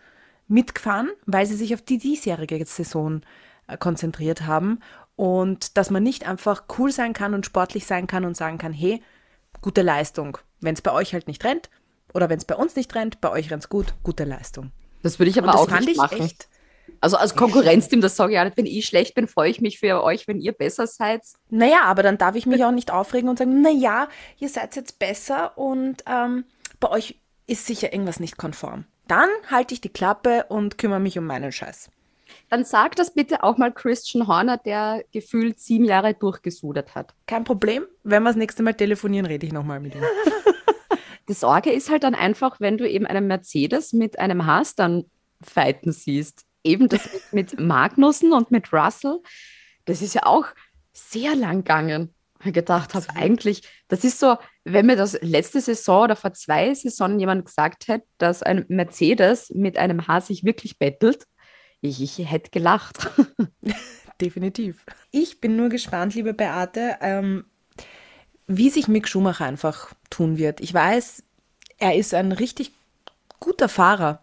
[0.48, 3.20] mitgefahren, weil sie sich auf die diesjährige Saison
[3.68, 4.81] äh, konzentriert haben
[5.14, 8.72] und dass man nicht einfach cool sein kann und sportlich sein kann und sagen kann,
[8.72, 9.00] hey,
[9.62, 10.38] gute Leistung.
[10.61, 11.70] Wenn es bei euch halt nicht rennt
[12.14, 14.73] oder wenn es bei uns nicht rennt, bei euch rennt es gut, gute Leistung.
[15.03, 16.21] Das würde ich aber auch nicht ich machen.
[16.21, 16.49] echt.
[17.01, 19.79] Also als Konkurrenzteam, das sage ich auch nicht, wenn ich schlecht bin, freue ich mich
[19.79, 21.23] für euch, wenn ihr besser seid.
[21.49, 24.99] Naja, aber dann darf ich mich auch nicht aufregen und sagen, naja, ihr seid jetzt
[24.99, 26.44] besser und ähm,
[26.81, 28.85] bei euch ist sicher irgendwas nicht konform.
[29.07, 31.90] Dann halte ich die Klappe und kümmere mich um meinen Scheiß.
[32.51, 37.14] Dann sag das bitte auch mal Christian Horner, der gefühlt sieben Jahre durchgesudert hat.
[37.27, 37.87] Kein Problem.
[38.03, 40.03] Wenn wir das nächste Mal telefonieren, rede ich nochmal mit ihm.
[41.29, 45.05] Die Sorge ist halt dann einfach, wenn du eben einen Mercedes mit einem Haas dann
[45.43, 46.45] fighten siehst.
[46.64, 49.21] Eben das mit, Magnussen und mit Russell,
[49.85, 50.47] das ist ja auch
[50.93, 52.14] sehr lang gegangen.
[52.45, 56.73] Ich gedacht habe, eigentlich, das ist so, wenn mir das letzte Saison oder vor zwei
[56.73, 61.25] Saisonen jemand gesagt hätte, dass ein Mercedes mit einem Haas sich wirklich bettelt,
[61.81, 63.11] ich, ich hätte gelacht.
[64.21, 64.85] Definitiv.
[65.11, 67.45] Ich bin nur gespannt, liebe Beate, ähm,
[68.48, 70.61] wie sich Mick Schumacher einfach tun wird.
[70.61, 71.22] Ich weiß,
[71.78, 72.72] er ist ein richtig
[73.38, 74.22] guter Fahrer,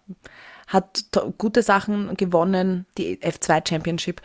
[0.67, 1.05] hat
[1.38, 4.21] gute Sachen gewonnen, die F2 Championship,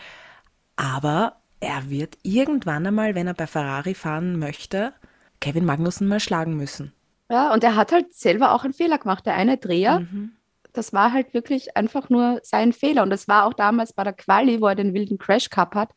[0.74, 4.94] aber er wird irgendwann einmal, wenn er bei Ferrari fahren möchte,
[5.40, 6.92] Kevin Magnussen mal schlagen müssen.
[7.30, 9.24] Ja, und er hat halt selber auch einen Fehler gemacht.
[9.24, 10.32] Der eine Dreher, mhm.
[10.72, 13.02] das war halt wirklich einfach nur sein Fehler.
[13.02, 15.90] Und das war auch damals bei der Quali, wo er den wilden Crash Cup hat.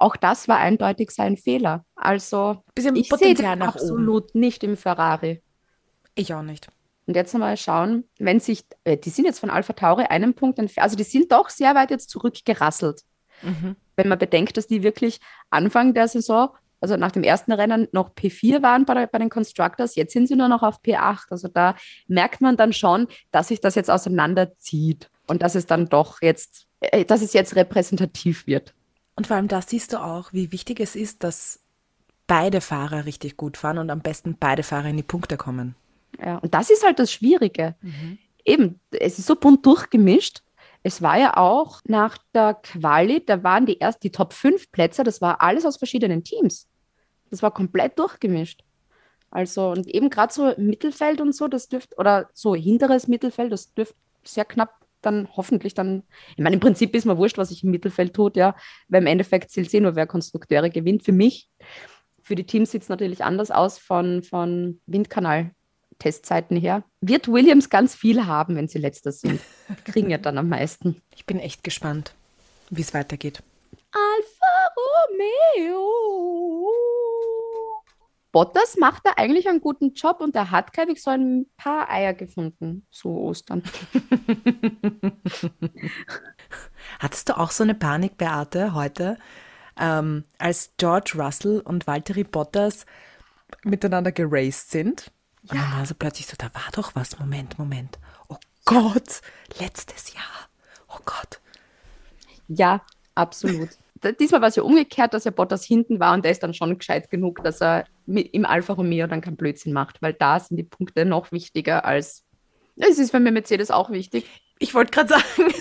[0.00, 1.84] Auch das war eindeutig sein Fehler.
[1.94, 4.40] Also Bisschen ich sehe den absolut oben.
[4.40, 5.42] nicht im Ferrari.
[6.14, 6.68] Ich auch nicht.
[7.06, 10.58] Und jetzt mal schauen, wenn sich, äh, die sind jetzt von Alpha Tauri einen Punkt
[10.58, 13.02] entfernt, also die sind doch sehr weit jetzt zurückgerasselt.
[13.42, 13.76] Mhm.
[13.94, 16.48] Wenn man bedenkt, dass die wirklich Anfang der Saison,
[16.80, 20.36] also nach dem ersten Rennen, noch P4 waren bei, bei den Constructors, jetzt sind sie
[20.36, 21.26] nur noch auf P8.
[21.28, 25.90] Also da merkt man dann schon, dass sich das jetzt auseinanderzieht und dass es dann
[25.90, 28.72] doch jetzt, äh, dass es jetzt repräsentativ wird.
[29.16, 31.60] Und vor allem da siehst du auch, wie wichtig es ist, dass
[32.26, 35.74] beide Fahrer richtig gut fahren und am besten beide Fahrer in die Punkte kommen.
[36.18, 37.74] Ja, und das ist halt das Schwierige.
[37.80, 38.18] Mhm.
[38.44, 40.42] Eben, es ist so bunt durchgemischt.
[40.82, 45.04] Es war ja auch nach der Quali, da waren die erst die Top 5 Plätze,
[45.04, 46.68] das war alles aus verschiedenen Teams.
[47.30, 48.64] Das war komplett durchgemischt.
[49.30, 53.72] Also, und eben gerade so Mittelfeld und so, das dürfte, oder so hinteres Mittelfeld, das
[53.74, 53.94] dürfte
[54.24, 56.02] sehr knapp dann hoffentlich dann,
[56.36, 58.54] ich meine, im Prinzip ist mir wurscht, was ich im Mittelfeld tut, ja,
[58.88, 61.04] weil im Endeffekt zählt eh nur, wer Konstrukteure gewinnt.
[61.04, 61.48] Für mich,
[62.22, 65.52] für die Teams sieht es natürlich anders aus von, von Windkanal
[66.00, 66.82] Testzeiten her.
[67.00, 69.40] Wird Williams ganz viel haben, wenn sie letzter sind.
[69.84, 71.00] Kriegen ja dann am meisten.
[71.14, 72.14] Ich bin echt gespannt,
[72.70, 73.42] wie es weitergeht.
[73.92, 74.74] Alfa
[75.66, 75.90] Romeo.
[78.32, 81.90] Bottas macht da eigentlich einen guten Job und er hat, glaube ich, so ein paar
[81.90, 83.62] Eier gefunden zu Ostern.
[87.00, 89.18] Hattest du auch so eine Panik, Beate, heute,
[89.76, 92.86] ähm, als George Russell und Valtteri Bottas
[93.64, 95.10] miteinander geraced sind?
[95.42, 95.62] Und ja.
[95.62, 97.18] dann war so plötzlich so, da war doch was.
[97.18, 97.98] Moment, Moment.
[98.28, 99.22] Oh Gott,
[99.58, 100.48] letztes Jahr.
[100.88, 101.40] Oh Gott.
[102.46, 102.82] Ja,
[103.14, 103.70] absolut.
[104.18, 106.78] Diesmal war es ja umgekehrt, dass er Bottas hinten war und der ist dann schon
[106.78, 110.64] gescheit genug, dass er im Alfa Romeo dann keinen Blödsinn macht, weil da sind die
[110.64, 112.24] Punkte noch wichtiger als.
[112.76, 114.24] Es ist für mir Mercedes auch wichtig.
[114.58, 115.52] Ich wollte gerade sagen.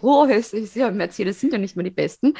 [0.02, 2.34] oh, Mercedes sind ja nicht mehr die Besten.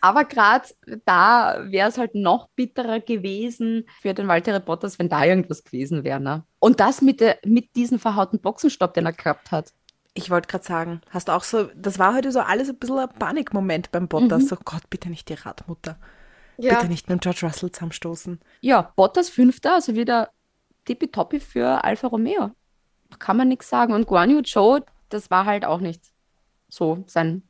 [0.00, 0.66] Aber gerade
[1.04, 6.02] da wäre es halt noch bitterer gewesen für den Walter Bottas, wenn da irgendwas gewesen
[6.02, 6.18] wäre.
[6.18, 6.44] Ne?
[6.58, 9.72] Und das mit, der, mit diesem verhauten Boxenstopp, den er gehabt hat.
[10.14, 13.08] Ich wollte gerade sagen, hast auch so, das war heute so alles ein bisschen ein
[13.08, 14.42] Panikmoment beim Bottas.
[14.42, 14.46] Mhm.
[14.46, 15.98] So, Gott, bitte nicht die Radmutter.
[16.58, 16.74] Ja.
[16.74, 18.40] Bitte nicht mit George Russell zusammenstoßen.
[18.60, 20.30] Ja, Bottas Fünfter, also wieder
[20.84, 22.50] tippitoppi für Alfa Romeo.
[23.18, 23.94] Kann man nichts sagen.
[23.94, 26.02] Und Guan Yu Zhou, das war halt auch nicht
[26.68, 27.42] so sein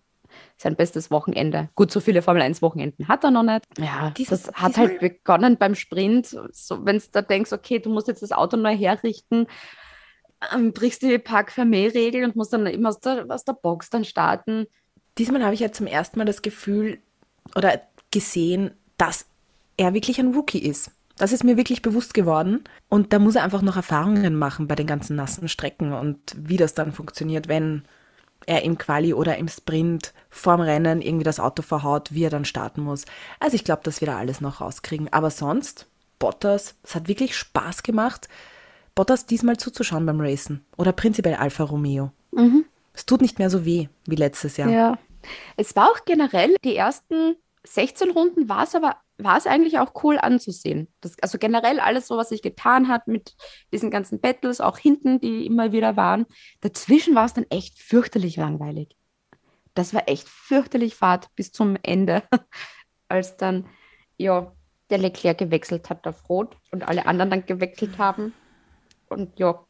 [0.57, 1.68] sein bestes Wochenende.
[1.75, 3.66] Gut, so viele Formel 1 Wochenenden hat er noch nicht.
[3.79, 6.27] Ja, Dieses, das hat halt begonnen beim Sprint.
[6.27, 9.46] So, Wenn du da denkst, okay, du musst jetzt das Auto neu herrichten,
[10.55, 14.05] ähm, brichst du die Park-Fermé-Regel und musst dann immer aus der, aus der Box dann
[14.05, 14.66] starten.
[15.18, 16.98] Diesmal habe ich ja zum ersten Mal das Gefühl
[17.55, 19.26] oder gesehen, dass
[19.76, 20.90] er wirklich ein Rookie ist.
[21.16, 22.64] Das ist mir wirklich bewusst geworden.
[22.88, 26.57] Und da muss er einfach noch Erfahrungen machen bei den ganzen nassen Strecken und wie
[26.57, 27.83] das dann funktioniert, wenn
[28.46, 32.44] er im Quali oder im Sprint vorm Rennen irgendwie das Auto verhaut, wie er dann
[32.44, 33.05] starten muss.
[33.38, 35.12] Also ich glaube, dass wir da alles noch rauskriegen.
[35.12, 35.87] Aber sonst,
[36.18, 38.28] Bottas, es hat wirklich Spaß gemacht,
[38.94, 40.64] Bottas diesmal zuzuschauen beim Racen.
[40.76, 42.12] Oder prinzipiell Alfa Romeo.
[42.33, 42.64] Mhm.
[42.94, 44.68] Es tut nicht mehr so weh wie letztes Jahr.
[44.68, 44.98] Ja.
[45.57, 50.02] Es war auch generell, die ersten 16 Runden war es aber war es eigentlich auch
[50.02, 50.88] cool anzusehen.
[51.00, 53.37] Das, also generell alles so, was sich getan hat mit
[53.72, 56.26] diesen ganzen Battles, auch hinten, die immer wieder waren.
[56.61, 58.96] Dazwischen war es dann echt fürchterlich langweilig.
[59.74, 62.22] Das war echt fürchterlich Fahrt bis zum Ende,
[63.09, 63.66] als dann
[64.16, 64.52] ja
[64.90, 68.35] der Leclerc gewechselt hat auf Rot und alle anderen dann gewechselt haben.
[69.12, 69.64] Und ja,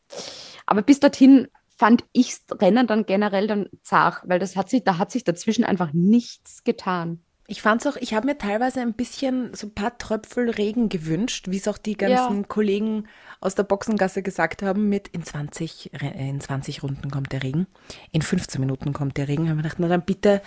[0.66, 4.98] aber bis dorthin fand ich Rennen dann generell dann zart, weil das hat sich, da
[4.98, 7.20] hat sich dazwischen einfach nichts getan.
[7.48, 11.46] Ich fand's auch, ich habe mir teilweise ein bisschen so ein paar Tröpfel Regen gewünscht,
[11.50, 12.46] wie es auch die ganzen Ja.
[12.46, 13.08] Kollegen
[13.40, 17.42] aus der Boxengasse gesagt haben, mit in 20, Re- äh, in 20 Runden kommt der
[17.42, 17.66] Regen,
[18.12, 19.44] in 15 Minuten kommt der Regen.
[19.44, 20.40] Da habe ich gedacht, na dann bitte,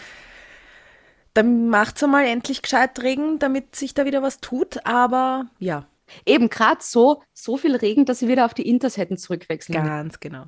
[1.33, 4.85] dann macht's mal endlich gescheit Regen, damit sich da wieder was tut.
[4.85, 5.85] Aber ja,
[6.25, 9.77] Eben gerade so, so viel Regen, dass sie wieder auf die Inters hätten zurückwechseln.
[9.85, 10.45] ganz genau.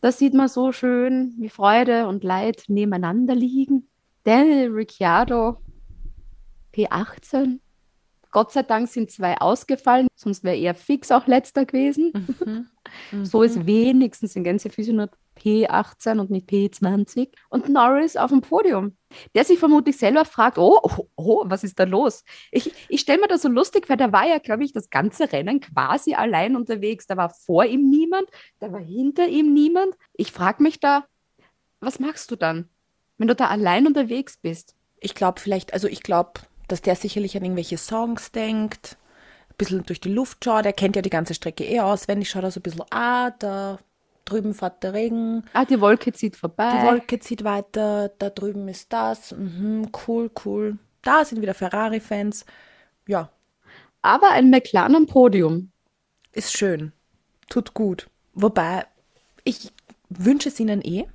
[0.00, 3.88] Das sieht man so schön, wie Freude und Leid nebeneinander liegen.
[4.24, 5.58] Daniel Ricciardo,
[6.74, 7.60] P18.
[8.30, 12.68] Gott sei Dank sind zwei ausgefallen, sonst wäre er fix auch letzter gewesen.
[13.22, 15.10] So ist wenigstens in Gänsefüßchen nur
[15.48, 17.30] P18 und nicht P20.
[17.48, 18.96] Und Norris auf dem Podium,
[19.34, 22.24] der sich vermutlich selber fragt, oh, oh, oh was ist da los?
[22.50, 25.32] Ich, ich stelle mir das so lustig, weil der war ja, glaube ich, das ganze
[25.32, 27.06] Rennen quasi allein unterwegs.
[27.06, 29.94] Da war vor ihm niemand, da war hinter ihm niemand.
[30.14, 31.06] Ich frage mich da,
[31.80, 32.68] was machst du dann,
[33.16, 34.74] wenn du da allein unterwegs bist?
[35.00, 38.98] Ich glaube vielleicht, also ich glaube, dass der sicherlich an irgendwelche Songs denkt,
[39.48, 40.66] ein bisschen durch die Luft schaut.
[40.66, 43.78] Er kennt ja die ganze Strecke eh auswendig, schaut er so ein bisschen, ah, da
[44.28, 46.64] drüben fährt der Regen, Ah, die Wolke zieht vorbei.
[46.70, 50.78] die Wolke zieht weiter, da drüben ist das, mhm, cool, cool.
[51.02, 52.44] Da sind wieder Ferrari-Fans.
[53.06, 53.30] Ja,
[54.02, 55.70] Aber ein McLaren am Podium.
[56.32, 56.92] ist schön,
[57.48, 58.08] tut gut.
[58.34, 58.86] Wobei,
[59.44, 59.72] ich
[60.10, 61.06] wünsche es ihnen eh,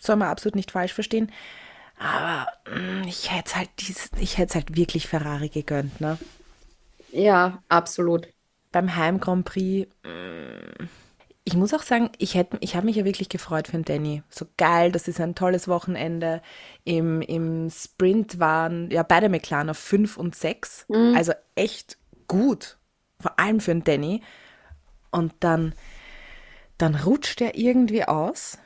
[0.00, 1.32] soll man absolut nicht falsch verstehen,
[1.98, 6.18] aber mm, ich hätte halt dieses, ich hätte halt wirklich Ferrari gegönnt, ne?
[7.10, 8.28] Ja, absolut.
[8.72, 9.88] beim Heim Grand Prix.
[10.04, 10.88] mm,
[11.48, 14.24] Ich muss auch sagen, ich, hätte, ich habe mich ja wirklich gefreut für den Danny.
[14.28, 16.42] So geil, das ist ein tolles Wochenende.
[16.82, 20.86] Im, Im Sprint waren ja beide McLaren auf 5 und 6.
[21.14, 22.78] Also echt gut.
[23.20, 24.22] Vor allem für den Danny.
[25.12, 25.72] Und dann,
[26.78, 28.58] dann rutscht er irgendwie aus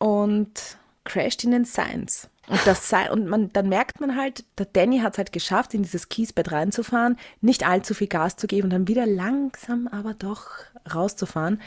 [0.00, 2.28] und crasht in den Science.
[2.48, 5.72] Und, das sei, und man, dann merkt man halt, der Danny hat es halt geschafft,
[5.72, 10.14] in dieses Kiesbett reinzufahren, nicht allzu viel Gas zu geben und dann wieder langsam, aber
[10.14, 10.50] doch
[10.92, 11.60] rauszufahren.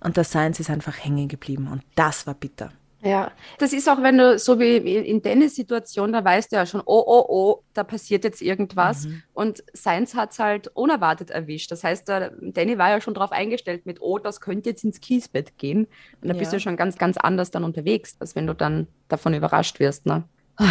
[0.00, 1.68] Und der Science ist einfach hängen geblieben.
[1.70, 2.72] Und das war bitter.
[3.02, 6.66] Ja, das ist auch, wenn du so wie in Dennis Situation, da weißt du ja
[6.66, 9.06] schon, oh, oh, oh, da passiert jetzt irgendwas.
[9.32, 11.70] Und Sainz hat es halt unerwartet erwischt.
[11.70, 15.00] Das heißt, der Danny war ja schon darauf eingestellt mit, oh, das könnte jetzt ins
[15.00, 15.86] Kiesbett gehen.
[16.20, 16.58] Und da bist Ja.
[16.58, 20.06] du schon ganz, ganz anders dann unterwegs, als wenn du dann davon überrascht wirst.
[20.06, 20.24] Ne?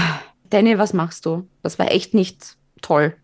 [0.49, 1.47] Danny, was machst du?
[1.63, 3.15] Das war echt nicht toll.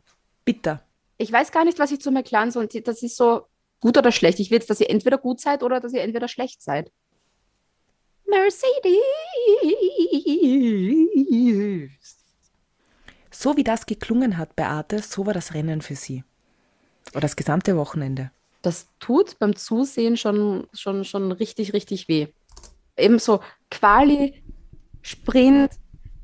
[0.46, 0.84] Bitter.
[1.18, 3.42] Ich weiß gar nicht, was ich zu McLaren so, und das ist so
[3.82, 4.39] gut oder schlecht.
[4.39, 6.91] Ich will jetzt, dass ihr entweder gut seid oder dass ihr entweder schlecht seid.
[8.26, 9.02] Mercedes.
[13.30, 16.24] So wie das geklungen hat, Beate, so war das Rennen für sie.
[17.12, 18.32] Oder das gesamte Wochenende.
[18.62, 22.28] Das tut beim Zusehen schon, schon, schon richtig, richtig weh.
[22.96, 23.41] Ebenso
[23.72, 24.44] Quali,
[25.02, 25.72] Sprint,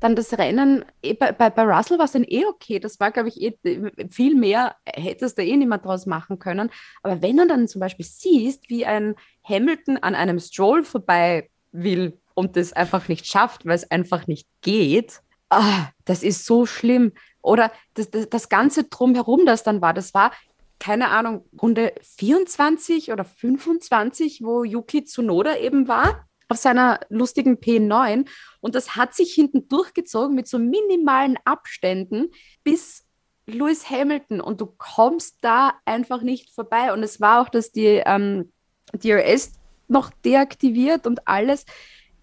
[0.00, 0.84] dann das Rennen.
[1.02, 2.78] Eh, Bei, bei, bei Russell war es dann eh okay.
[2.78, 6.70] Das war, glaube ich, eh, viel mehr hättest du eh nicht mehr draus machen können.
[7.02, 12.18] Aber wenn du dann zum Beispiel siehst, wie ein Hamilton an einem Stroll vorbei will
[12.34, 17.12] und das einfach nicht schafft, weil es einfach nicht geht, ah, das ist so schlimm.
[17.42, 20.32] Oder das, das, das Ganze drumherum, das dann war, das war
[20.78, 28.28] keine Ahnung, Runde 24 oder 25, wo Yuki Tsunoda eben war, auf seiner lustigen P9.
[28.60, 32.30] Und das hat sich hinten durchgezogen mit so minimalen Abständen
[32.64, 33.04] bis
[33.46, 34.40] Lewis Hamilton.
[34.40, 36.92] Und du kommst da einfach nicht vorbei.
[36.92, 38.52] Und es war auch, dass die ähm,
[38.92, 39.52] DRS
[39.88, 41.64] noch deaktiviert und alles.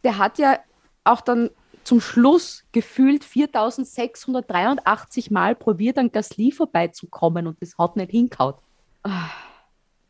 [0.04, 0.60] Der hat ja
[1.04, 1.50] auch dann
[1.84, 8.58] zum Schluss gefühlt 4683 Mal probiert, an Gasly vorbeizukommen und das hat nicht hinkaut.
[9.04, 9.30] Ah.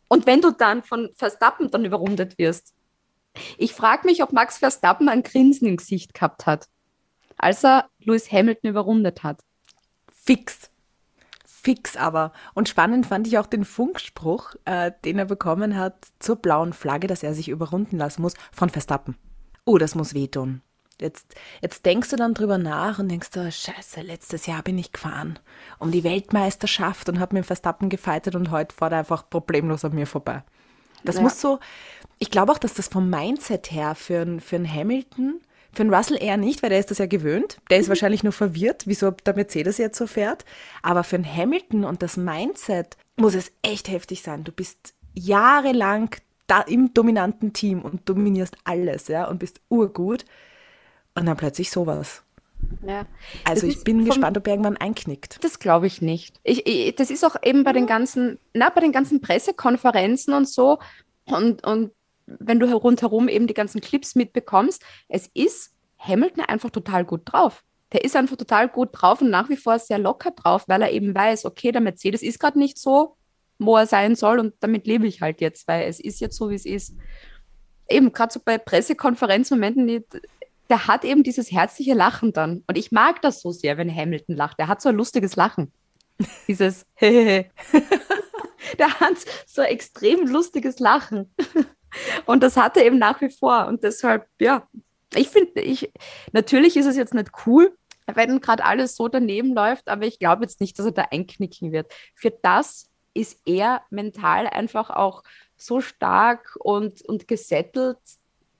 [0.07, 2.74] Und wenn du dann von Verstappen dann überrundet wirst,
[3.57, 6.67] ich frage mich, ob Max Verstappen ein Grinsen im Gesicht gehabt hat,
[7.37, 9.41] als er Lewis Hamilton überrundet hat.
[10.11, 10.71] Fix.
[11.45, 12.31] Fix aber.
[12.53, 17.07] Und spannend fand ich auch den Funkspruch, äh, den er bekommen hat zur blauen Flagge,
[17.07, 19.17] dass er sich überrunden lassen muss von Verstappen.
[19.65, 20.61] Oh, das muss wehtun.
[21.01, 24.93] Jetzt, jetzt denkst du dann drüber nach und denkst du, scheiße, letztes Jahr bin ich
[24.93, 25.39] gefahren
[25.79, 29.93] um die Weltmeisterschaft und habe mit Verstappen gefeitet und heute fährt er einfach problemlos an
[29.93, 30.43] mir vorbei.
[31.05, 31.21] Das Ja.
[31.21, 31.59] muss so,
[32.19, 35.41] ich glaube auch, dass das vom Mindset her für, einen- für einen Hamilton,
[35.73, 37.57] für einen Russell eher nicht, weil der ist das ja gewöhnt.
[37.69, 40.45] Der ist wahrscheinlich nur verwirrt, wieso der Mercedes jetzt so fährt.
[40.81, 44.43] Aber für einen Hamilton und das Mindset muss es echt heftig sein.
[44.43, 46.15] Du bist jahrelang
[46.47, 50.25] da im dominanten Team und dominierst alles, ja, und bist urgut.
[51.15, 52.21] Und dann plötzlich sowas.
[52.85, 53.05] Ja.
[53.43, 55.43] Also Das ich bin vom- gespannt, ob er irgendwann einknickt.
[55.43, 56.39] Das glaube ich nicht.
[56.43, 60.47] Ich, ich, das ist auch eben bei den ganzen, na, bei den ganzen Pressekonferenzen und
[60.47, 60.79] so.
[61.25, 61.91] Und, und
[62.27, 67.63] wenn du rundherum eben die ganzen Clips mitbekommst, es ist Hamilton einfach total gut drauf.
[67.93, 70.91] Der ist einfach total gut drauf und nach wie vor sehr locker drauf, weil er
[70.91, 73.15] eben weiß, okay, der Mercedes ist gerade nicht so,
[73.59, 76.49] wo er sein soll und damit lebe ich halt jetzt, weil es ist jetzt so,
[76.49, 76.95] wie es ist.
[77.87, 80.03] Eben, gerade so bei Pressekonferenzmomenten, die,
[80.69, 82.63] der hat eben dieses herzliche Lachen dann.
[82.67, 84.59] Und ich mag das so sehr, wenn Hamilton lacht.
[84.59, 85.71] Der hat so ein lustiges Lachen.
[86.47, 86.85] Dieses.
[88.79, 91.33] Der hat so ein extrem lustiges Lachen.
[92.25, 93.67] Und das hat er eben nach wie vor.
[93.67, 94.67] Und deshalb, ja,
[95.13, 95.91] ich finde, ich,
[96.33, 97.75] natürlich ist es jetzt nicht cool,
[98.13, 101.71] wenn gerade alles so daneben läuft, aber ich glaube jetzt nicht, dass er da einknicken
[101.71, 101.91] wird.
[102.13, 105.23] Für das ist er mental einfach auch
[105.55, 107.97] so stark und, und gesettelt.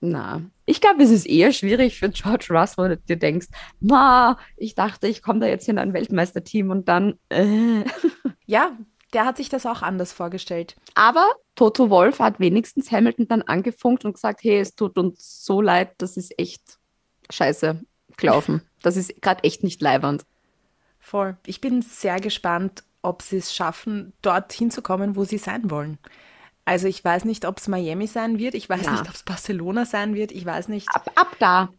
[0.02, 3.48] Na, ich glaube, es ist eher schwierig für George Russell, wenn du dir denkst,
[3.80, 7.84] ma, ich dachte, ich komme da jetzt in ein Weltmeisterteam und dann, äh.
[8.48, 8.78] Ja,
[9.14, 10.76] der hat sich das auch anders vorgestellt.
[10.94, 11.26] Aber
[11.56, 15.94] Toto Wolf hat wenigstens Hamilton dann angefunkt und gesagt, hey, es tut uns so leid,
[15.98, 16.80] das ist echt
[17.32, 17.82] scheiße
[18.18, 18.62] gelaufen.
[18.82, 20.26] Das ist gerade echt nicht leibernd.
[21.00, 21.38] Voll.
[21.46, 25.98] Ich bin sehr gespannt, ob sie es schaffen, dorthin zu kommen, wo sie sein wollen.
[26.66, 28.56] Also ich weiß nicht, ob es Miami sein wird.
[28.56, 28.92] Ich weiß Ja.
[28.94, 30.32] nicht, ob es Barcelona sein wird.
[30.32, 30.88] Ich weiß nicht.
[30.94, 31.70] Ab, ab da.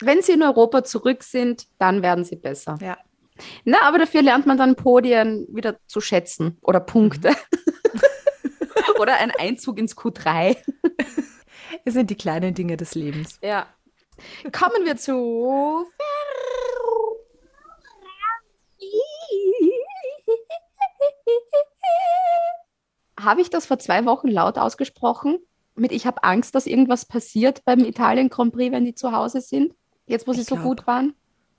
[0.00, 2.78] Wenn sie in Europa zurück sind, dann werden sie besser.
[2.80, 2.96] Ja.
[3.64, 7.34] Na, aber dafür lernt man dann Podien wieder zu schätzen oder Punkte.
[9.00, 10.56] oder ein Einzug ins Q3.
[11.84, 13.38] Es sind die kleinen Dinge des Lebens.
[13.42, 13.66] Ja.
[14.52, 15.86] Kommen wir zu.
[23.22, 25.38] Habe ich das vor zwei Wochen laut ausgesprochen?
[25.74, 29.40] Mit ich habe Angst, dass irgendwas passiert beim Italien Grand Prix, wenn die zu Hause
[29.40, 29.74] sind.
[30.06, 30.66] Jetzt, wo sie Ich so glaub.
[30.66, 31.14] gut waren.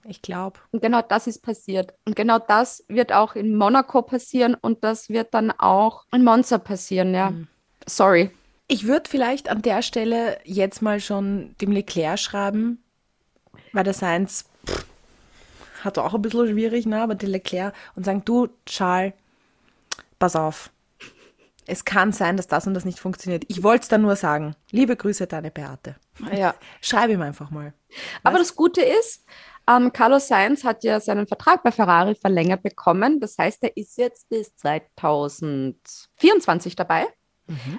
[0.06, 0.60] Ich glaube.
[0.72, 1.94] Und genau das ist passiert.
[2.06, 6.58] Und genau das wird auch in Monaco passieren und das wird dann auch in Monza
[6.58, 7.32] passieren, ja.
[7.32, 7.48] Mhm.
[7.88, 8.32] Sorry.
[8.68, 12.84] Ich würde vielleicht an der Stelle jetzt mal schon dem Leclerc schreiben,
[13.74, 14.86] weil der Sainz pff,
[15.84, 17.02] hat auch ein bisschen schwierig, ne?
[17.02, 19.14] aber der Leclerc und sagen, du, Charles,
[20.20, 20.72] pass auf.
[21.68, 23.44] Es kann sein, dass das und das nicht funktioniert.
[23.48, 24.56] Ich wollte es dann nur sagen.
[24.72, 25.96] Liebe Grüße, deine Beate.
[26.34, 26.56] Ja.
[26.82, 27.74] Schreib ihm einfach mal.
[28.24, 29.24] Aber das Gute ist,
[29.70, 33.20] ähm, Carlos Sainz hat ja seinen Vertrag bei Ferrari verlängert bekommen.
[33.20, 37.06] Das heißt, er ist jetzt bis 2024 dabei.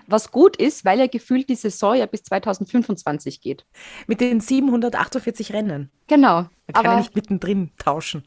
[0.06, 3.64] Was gut ist, weil er gefühlt die Saison ja bis 2025 geht.
[4.06, 5.90] Mit den 748 Rennen.
[6.08, 6.42] Genau.
[6.42, 8.24] Man kann ja Aber, nicht mittendrin tauschen.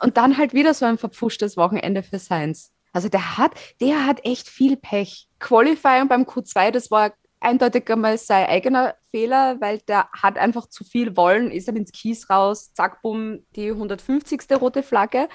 [0.00, 2.72] und dann halt wieder so ein verpfuschtes Wochenende für Sainz.
[2.92, 5.28] Also der hat, der hat echt viel Pech.
[5.40, 10.84] Qualifying beim Q2, das war eindeutig einmal sein eigener Fehler, weil der hat einfach zu
[10.84, 14.40] viel wollen, ist dann ins Kies raus, zack, bumm, die 150.
[14.60, 15.28] rote Flagge.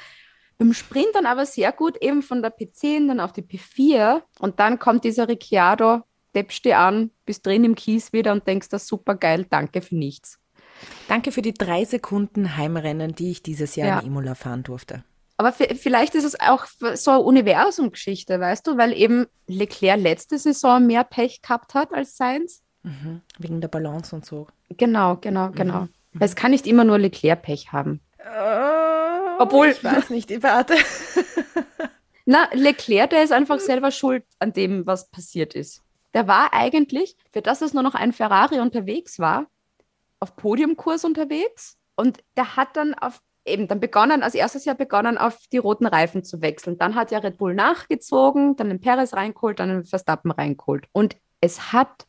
[0.57, 4.59] Beim Sprint dann aber sehr gut, eben von der P10 dann auf die P4 und
[4.59, 6.01] dann kommt dieser Ricciardo,
[6.35, 9.81] deppst dir an, bist drin im Kies wieder und denkst, das ist super geil, danke
[9.81, 10.39] für nichts.
[11.07, 13.99] Danke für die drei Sekunden Heimrennen, die ich dieses Jahr Ja.
[13.99, 15.03] in Imola fahren durfte.
[15.37, 16.65] Aber vi- vielleicht ist es auch
[16.95, 22.15] so eine Universumgeschichte, weißt du, weil eben Leclerc letzte Saison mehr Pech gehabt hat als
[22.17, 22.61] Sainz.
[23.39, 24.47] Wegen der Balance und so.
[24.69, 25.87] Genau, genau, genau.
[26.13, 28.01] Weil es kann nicht immer nur Leclerc Pech haben.
[29.39, 30.75] Obwohl- Ich weiß nicht, die Beate.
[32.25, 35.81] Na, Leclerc, der ist einfach selber schuld an dem, was passiert ist.
[36.13, 39.47] Der war eigentlich, für das es nur noch ein Ferrari unterwegs war,
[40.19, 45.17] auf Podiumkurs unterwegs und der hat dann auf eben dann begonnen, als erstes Jahr begonnen,
[45.17, 46.77] auf die roten Reifen zu wechseln.
[46.77, 50.87] Dann hat ja Red Bull nachgezogen, dann den Perez reingeholt, dann den Verstappen reingeholt.
[50.91, 52.07] Und es hat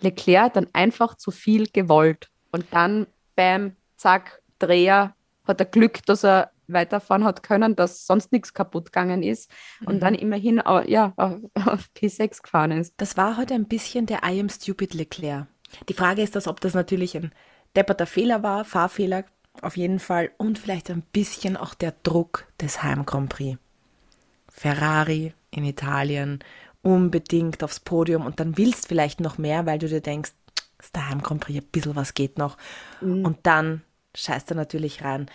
[0.00, 2.30] Leclerc dann einfach zu viel gewollt.
[2.50, 3.06] Und dann,
[3.36, 5.14] bam, zack, Dreher,
[5.46, 9.50] hat er Glück, dass er weiterfahren hat können, dass sonst nichts kaputt gegangen ist
[9.84, 12.94] und dann immerhin ja, auf, auf P6 gefahren ist.
[12.96, 15.46] Das war heute ein bisschen der I am stupid Leclerc.
[15.88, 17.32] Die Frage ist, dass, ob das natürlich ein
[17.76, 19.24] depperter Fehler war, Fahrfehler
[19.62, 23.58] auf jeden Fall und vielleicht ein bisschen auch der Druck des Heim Grand Prix.
[24.50, 26.40] Ferrari in Italien,
[26.82, 30.32] unbedingt aufs Podium und dann willst vielleicht noch mehr, weil du dir denkst,
[30.80, 32.56] ist der Heim Grand Prix, ein bisschen was geht noch.
[33.00, 33.82] Und dann
[34.14, 35.30] scheißt er natürlich rein.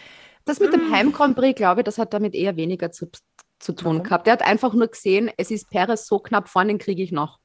[0.46, 3.10] Das mit dem Heim Grand Prix, glaube ich, das hat damit eher weniger zu,
[3.60, 4.04] zu tun Warum?
[4.04, 4.28] gehabt.
[4.28, 7.40] Der hat einfach nur gesehen, es ist Perez so knapp vorne, den kriege ich noch.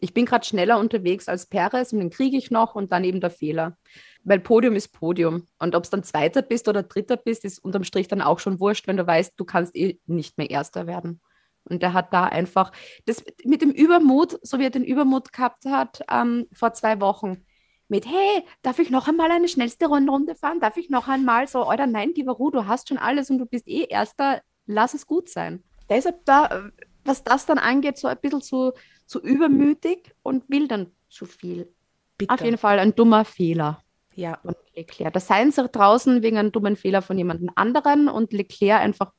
[0.00, 3.20] Ich bin gerade schneller unterwegs als Perez und den kriege ich noch und dann eben
[3.20, 3.76] der Fehler.
[4.24, 5.46] Weil Podium ist Podium.
[5.58, 8.60] Und ob es dann Zweiter bist oder Dritter bist, ist unterm Strich dann auch schon
[8.60, 11.20] wurscht, wenn du weißt, du kannst eh nicht mehr Erster werden.
[11.64, 12.72] Und der hat da einfach,
[13.06, 17.44] das mit dem Übermut, so wie er den Übermut gehabt hat ähm, vor zwei Wochen,
[17.88, 20.60] mit, hey, darf ich noch einmal eine schnellste Runde fahren?
[20.60, 23.66] Darf ich noch einmal so, oder nein, Givaru, du hast schon alles und du bist
[23.66, 25.64] eh Erster, lass es gut sein.
[25.88, 26.70] Deshalb da,
[27.04, 28.72] was das dann angeht, so ein bisschen zu,
[29.10, 31.68] zu übermütig und will dann zu viel.
[32.16, 32.32] Bitter.
[32.32, 33.82] Auf jeden Fall ein dummer Fehler
[34.14, 35.12] Ja, von Leclerc.
[35.12, 39.12] Da seien sie draußen wegen einem dummen Fehler von jemand anderen und Leclerc einfach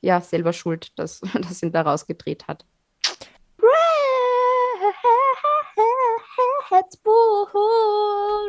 [0.00, 2.64] ja selber schuld, dass, dass ihn da rausgedreht hat.
[6.72, 7.46] Red Bull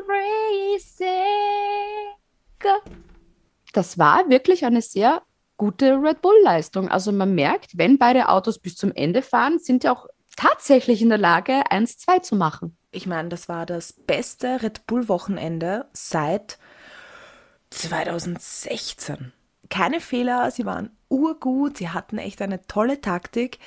[0.08, 1.14] Racing.
[3.74, 5.22] Das war wirklich eine sehr
[5.58, 6.90] gute Red Bull-Leistung.
[6.90, 10.08] Also man merkt, wenn beide Autos bis zum Ende fahren, sind sie auch
[10.38, 12.78] tatsächlich in der Lage, 1-2 zu machen.
[12.92, 16.58] ich meine, das war das beste Red Bull-Wochenende seit
[17.72, 19.34] 2016.
[19.70, 23.60] Keine Fehler, sie waren urgut, sie hatten echt eine tolle Taktik.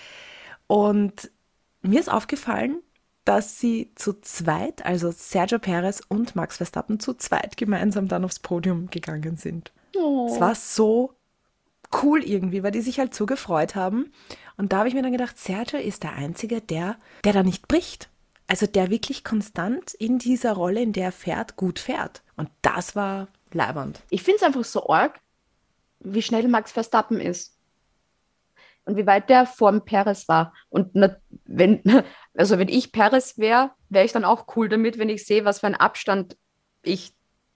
[0.67, 1.31] Und
[1.83, 2.79] mir ist aufgefallen,
[3.25, 8.39] dass sie zu zweit, also Sergio Perez und Max Verstappen, zu zweit gemeinsam dann aufs
[8.39, 9.73] Podium gegangen sind.
[9.95, 11.15] Es war so
[12.03, 14.13] cool irgendwie, weil die sich halt so gefreut haben.
[14.57, 17.69] Und da habe ich mir dann gedacht, Sergio ist der Einzige, der, der da nicht
[17.69, 18.09] bricht.
[18.47, 22.23] Also der wirklich konstant in dieser Rolle, in der er fährt, gut fährt.
[22.37, 24.03] Und das war leibernd.
[24.11, 25.21] Ich finde es einfach so arg,
[26.01, 27.57] wie schnell Max Verstappen ist.
[28.85, 30.53] Und wie weit der vorm Perez war.
[30.69, 30.91] Und
[31.45, 31.83] wenn,
[32.35, 35.61] also wenn ich Perez wäre, wäre ich dann auch cool damit, wenn ich sehe, was
[35.61, 36.37] für einen Abstand
[36.83, 37.13] ich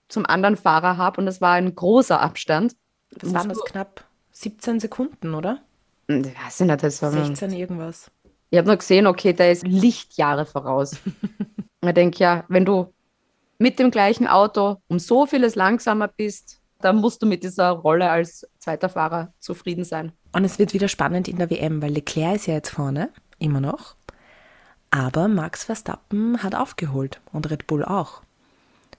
[0.07, 1.19] zum anderen Fahrer habe.
[1.19, 2.75] Und das war ein großer Abstand.
[3.19, 3.63] Was waren das?
[3.65, 4.05] Knapp
[4.35, 5.61] 17 Sekunden, oder?
[6.07, 8.11] Ich weiß nicht, das war 16 irgendwas.
[8.49, 10.97] Ich habe nur gesehen, okay, der ist Lichtjahre voraus.
[11.87, 12.91] Ich denke, ja, wenn du
[13.59, 18.09] mit dem gleichen Auto um so vieles langsamer bist, dann musst du mit dieser Rolle
[18.09, 20.11] als zweiter Fahrer zufrieden sein.
[20.31, 23.61] Und es wird wieder spannend in der WM, weil Leclerc ist ja jetzt vorne, immer
[23.61, 23.93] noch.
[24.89, 28.23] Aber Max Verstappen hat aufgeholt und Red Bull auch.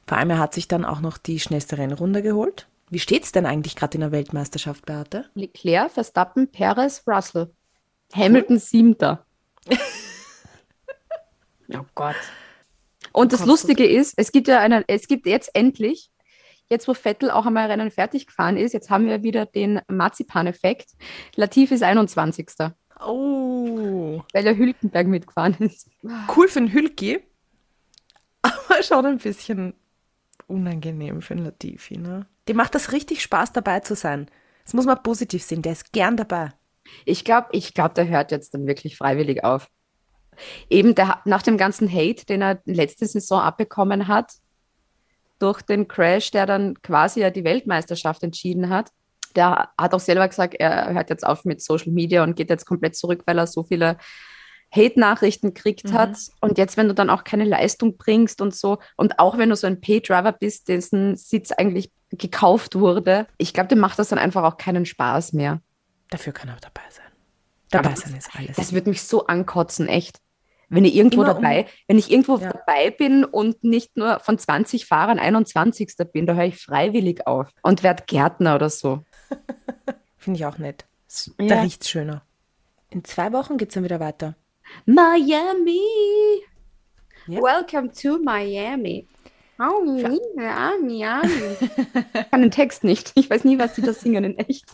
[0.07, 2.69] Vor allem, er hat sich dann auch noch die schnellste Rennrunde geholt.
[2.89, 5.29] Wie steht's denn eigentlich gerade in der Weltmeisterschaft, Beate?
[5.35, 7.51] Leclerc, Verstappen, Perez, Russell.
[8.15, 9.27] Hamilton siebter.
[11.75, 12.15] oh Gott.
[13.13, 16.11] Und das Lustige ist, es gibt ja einen, es gibt jetzt endlich,
[16.69, 20.91] jetzt wo Vettel auch einmal Rennen fertig gefahren ist, jetzt haben wir wieder den Marzipan-Effekt.
[21.35, 22.51] Latif ist 21.
[23.05, 25.91] Oh, weil der Hülkenberg mitgefahren ist.
[26.37, 27.21] cool für den Hülki,
[28.43, 29.75] aber schon ein bisschen
[30.47, 32.27] unangenehm für den Latifi, ne?
[32.49, 34.31] Dem macht das richtig Spaß, dabei zu sein.
[34.65, 36.53] Das muss man positiv sehen, der ist gern dabei.
[37.05, 39.69] Ich glaube, ich glaub, der hört jetzt dann wirklich freiwillig auf.
[40.69, 44.33] Eben der, nach dem ganzen Hate, den er letzte Saison abbekommen hat,
[45.39, 48.91] durch den Crash, der dann quasi ja die Weltmeisterschaft entschieden hat,
[49.35, 52.65] der hat auch selber gesagt, er hört jetzt auf mit Social Media und geht jetzt
[52.65, 53.99] komplett zurück, weil er so viele
[54.75, 56.17] Hate-Nachrichten gekriegt hat.
[56.41, 59.57] Und jetzt, wenn du dann auch keine Leistung bringst und so, und auch wenn du
[59.57, 64.19] so ein Pay-Driver bist, dessen Sitz eigentlich gekauft wurde, ich glaube, dem macht das dann
[64.19, 65.61] einfach auch keinen Spaß mehr.
[66.11, 67.05] Dafür kann er dabei sein.
[67.71, 68.57] Dabei Aber sein ist alles.
[68.57, 70.19] Das wird mich so ankotzen, echt.
[70.69, 72.53] Wenn ich irgendwo Immer um- dabei, wenn ich irgendwo Ja.
[72.53, 76.11] dabei bin und nicht nur von 20 Fahrern 21.
[76.13, 79.05] bin, da höre ich freiwillig auf und werde Gärtner oder so.
[80.19, 80.85] Finde ich auch nett.
[81.09, 81.47] S- Ja.
[81.47, 82.23] Da riecht's schöner.
[82.91, 84.35] In zwei Wochen geht's dann wieder weiter.
[84.87, 85.81] Miami.
[87.27, 87.41] Ja.
[87.43, 89.07] Welcome to Miami.
[89.59, 91.57] Oh, Miami, Miami.
[92.15, 93.13] Ich kann den Text nicht.
[93.15, 94.67] Ich weiß nie, was die da singen in echt.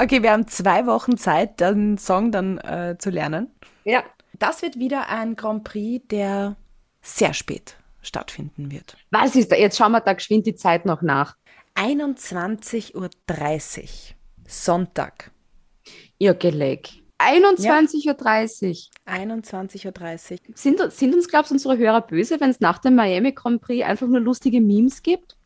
[0.00, 3.50] Okay, wir haben zwei Wochen Zeit, den Song dann äh, zu lernen.
[3.84, 4.02] Ja.
[4.38, 6.56] Das wird wieder ein Grand Prix, der
[7.02, 8.96] sehr spät stattfinden wird.
[9.10, 9.56] Was ist da?
[9.56, 11.36] Jetzt schauen wir da geschwind die Zeit noch nach.
[11.76, 13.10] 21.30 Uhr.
[14.46, 15.30] Sonntag.
[16.18, 17.03] Ihr Geleg.
[17.24, 19.12] 21.30 Uhr.
[19.12, 20.38] 21.30 Uhr.
[20.54, 23.84] Sind, sind uns, glaubst du, unsere Hörer böse, wenn es nach dem Miami Grand Prix
[23.84, 25.36] einfach nur lustige Memes gibt?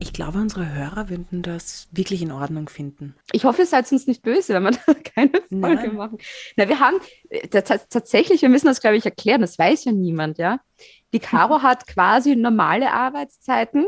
[0.00, 3.14] Ich glaube, unsere Hörer würden das wirklich in Ordnung finden.
[3.30, 5.94] Ich hoffe, ihr seid uns nicht böse, wenn wir da keine Folge Nein.
[5.94, 6.18] machen.
[6.56, 6.96] Na, wir haben
[7.30, 10.58] äh, tats- tatsächlich, wir müssen das, glaube ich, erklären, das weiß ja niemand, ja.
[11.12, 13.86] Die Caro hat quasi normale Arbeitszeiten,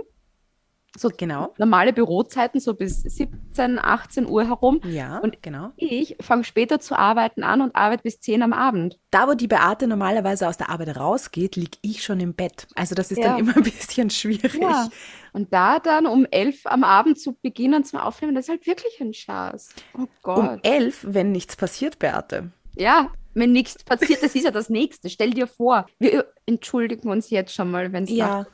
[0.97, 1.55] so Genau.
[1.59, 4.81] normale Bürozeiten, so bis 17, 18 Uhr herum.
[4.85, 5.71] Ja, Und- genau.
[5.77, 8.99] Ich fange später zu arbeiten an und arbeite bis 10 am Abend.
[9.11, 12.67] Da, wo die Beate normalerweise aus der Arbeit rausgeht, liege ich schon im Bett.
[12.75, 13.29] Also das ist Ja.
[13.29, 14.55] dann immer ein bisschen schwierig.
[14.61, 14.89] Ja.
[15.33, 19.01] Und da dann um 11 am Abend zu beginnen zum Aufnehmen, das ist halt wirklich
[19.01, 19.75] ein Schatz.
[19.99, 20.39] Oh Gott.
[20.39, 22.51] Um elf, wenn nichts passiert, Beate.
[22.75, 25.11] Ja, wenn nichts passiert, das ist ja das Nächste.
[25.11, 28.47] Stell dir vor, wir entschuldigen uns jetzt schon mal, wenn es Ja.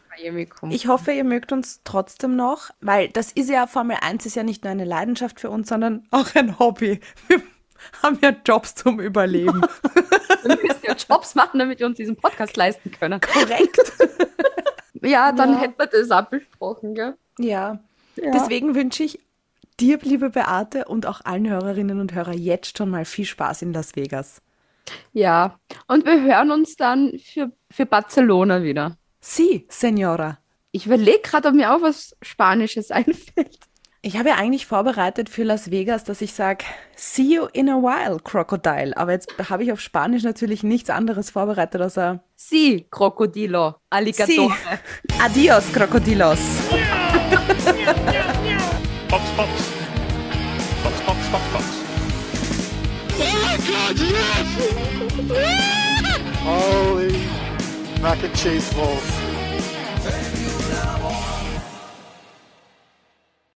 [0.49, 0.73] Kommt.
[0.75, 4.43] Ich hoffe, ihr mögt uns trotzdem noch, weil das ist ja, Formel 1 ist ja
[4.43, 7.01] nicht nur eine Leidenschaft für uns, sondern auch ein Hobby.
[7.29, 7.43] Wir
[8.03, 9.63] haben ja Jobs zum Überleben.
[10.45, 13.21] wir müssen ja Jobs machen, damit wir uns diesen Podcast leisten können.
[13.21, 13.93] Korrekt.
[15.05, 15.61] Ja, dann Ja.
[15.63, 17.17] hätten wir das auch besprochen, gell?
[17.39, 17.81] Ja.
[18.15, 18.31] Ja.
[18.31, 19.19] Deswegen wünsche ich
[19.81, 23.73] dir, liebe Beate, und auch allen Hörerinnen und Hörern jetzt schon mal viel Spaß in
[23.73, 24.43] Las Vegas.
[25.13, 25.59] Ja,
[25.89, 28.97] und wir hören uns dann für, für Barcelona wieder.
[29.25, 30.39] Sie, Senora.
[30.73, 33.59] Ich überlege gerade, ob mir auch was Spanisches einfällt.
[34.05, 36.65] Ich habe ja eigentlich vorbereitet für Las Vegas, dass ich sage,
[36.97, 38.97] see you in a while, Crocodile.
[38.97, 44.51] Aber jetzt habe ich auf Spanisch natürlich nichts anderes vorbereitet, außer Sí, Crocodilo, Alligatore.
[44.51, 45.15] Sí.
[45.23, 46.41] Adios, Crocodilos.
[49.09, 49.51] Fox, Fox.
[50.83, 51.65] Fox, Fox, Fox, Fox.
[53.21, 54.49] Oh my god, yes!
[56.45, 57.32] Holy
[58.03, 59.22] mac and cheese balls.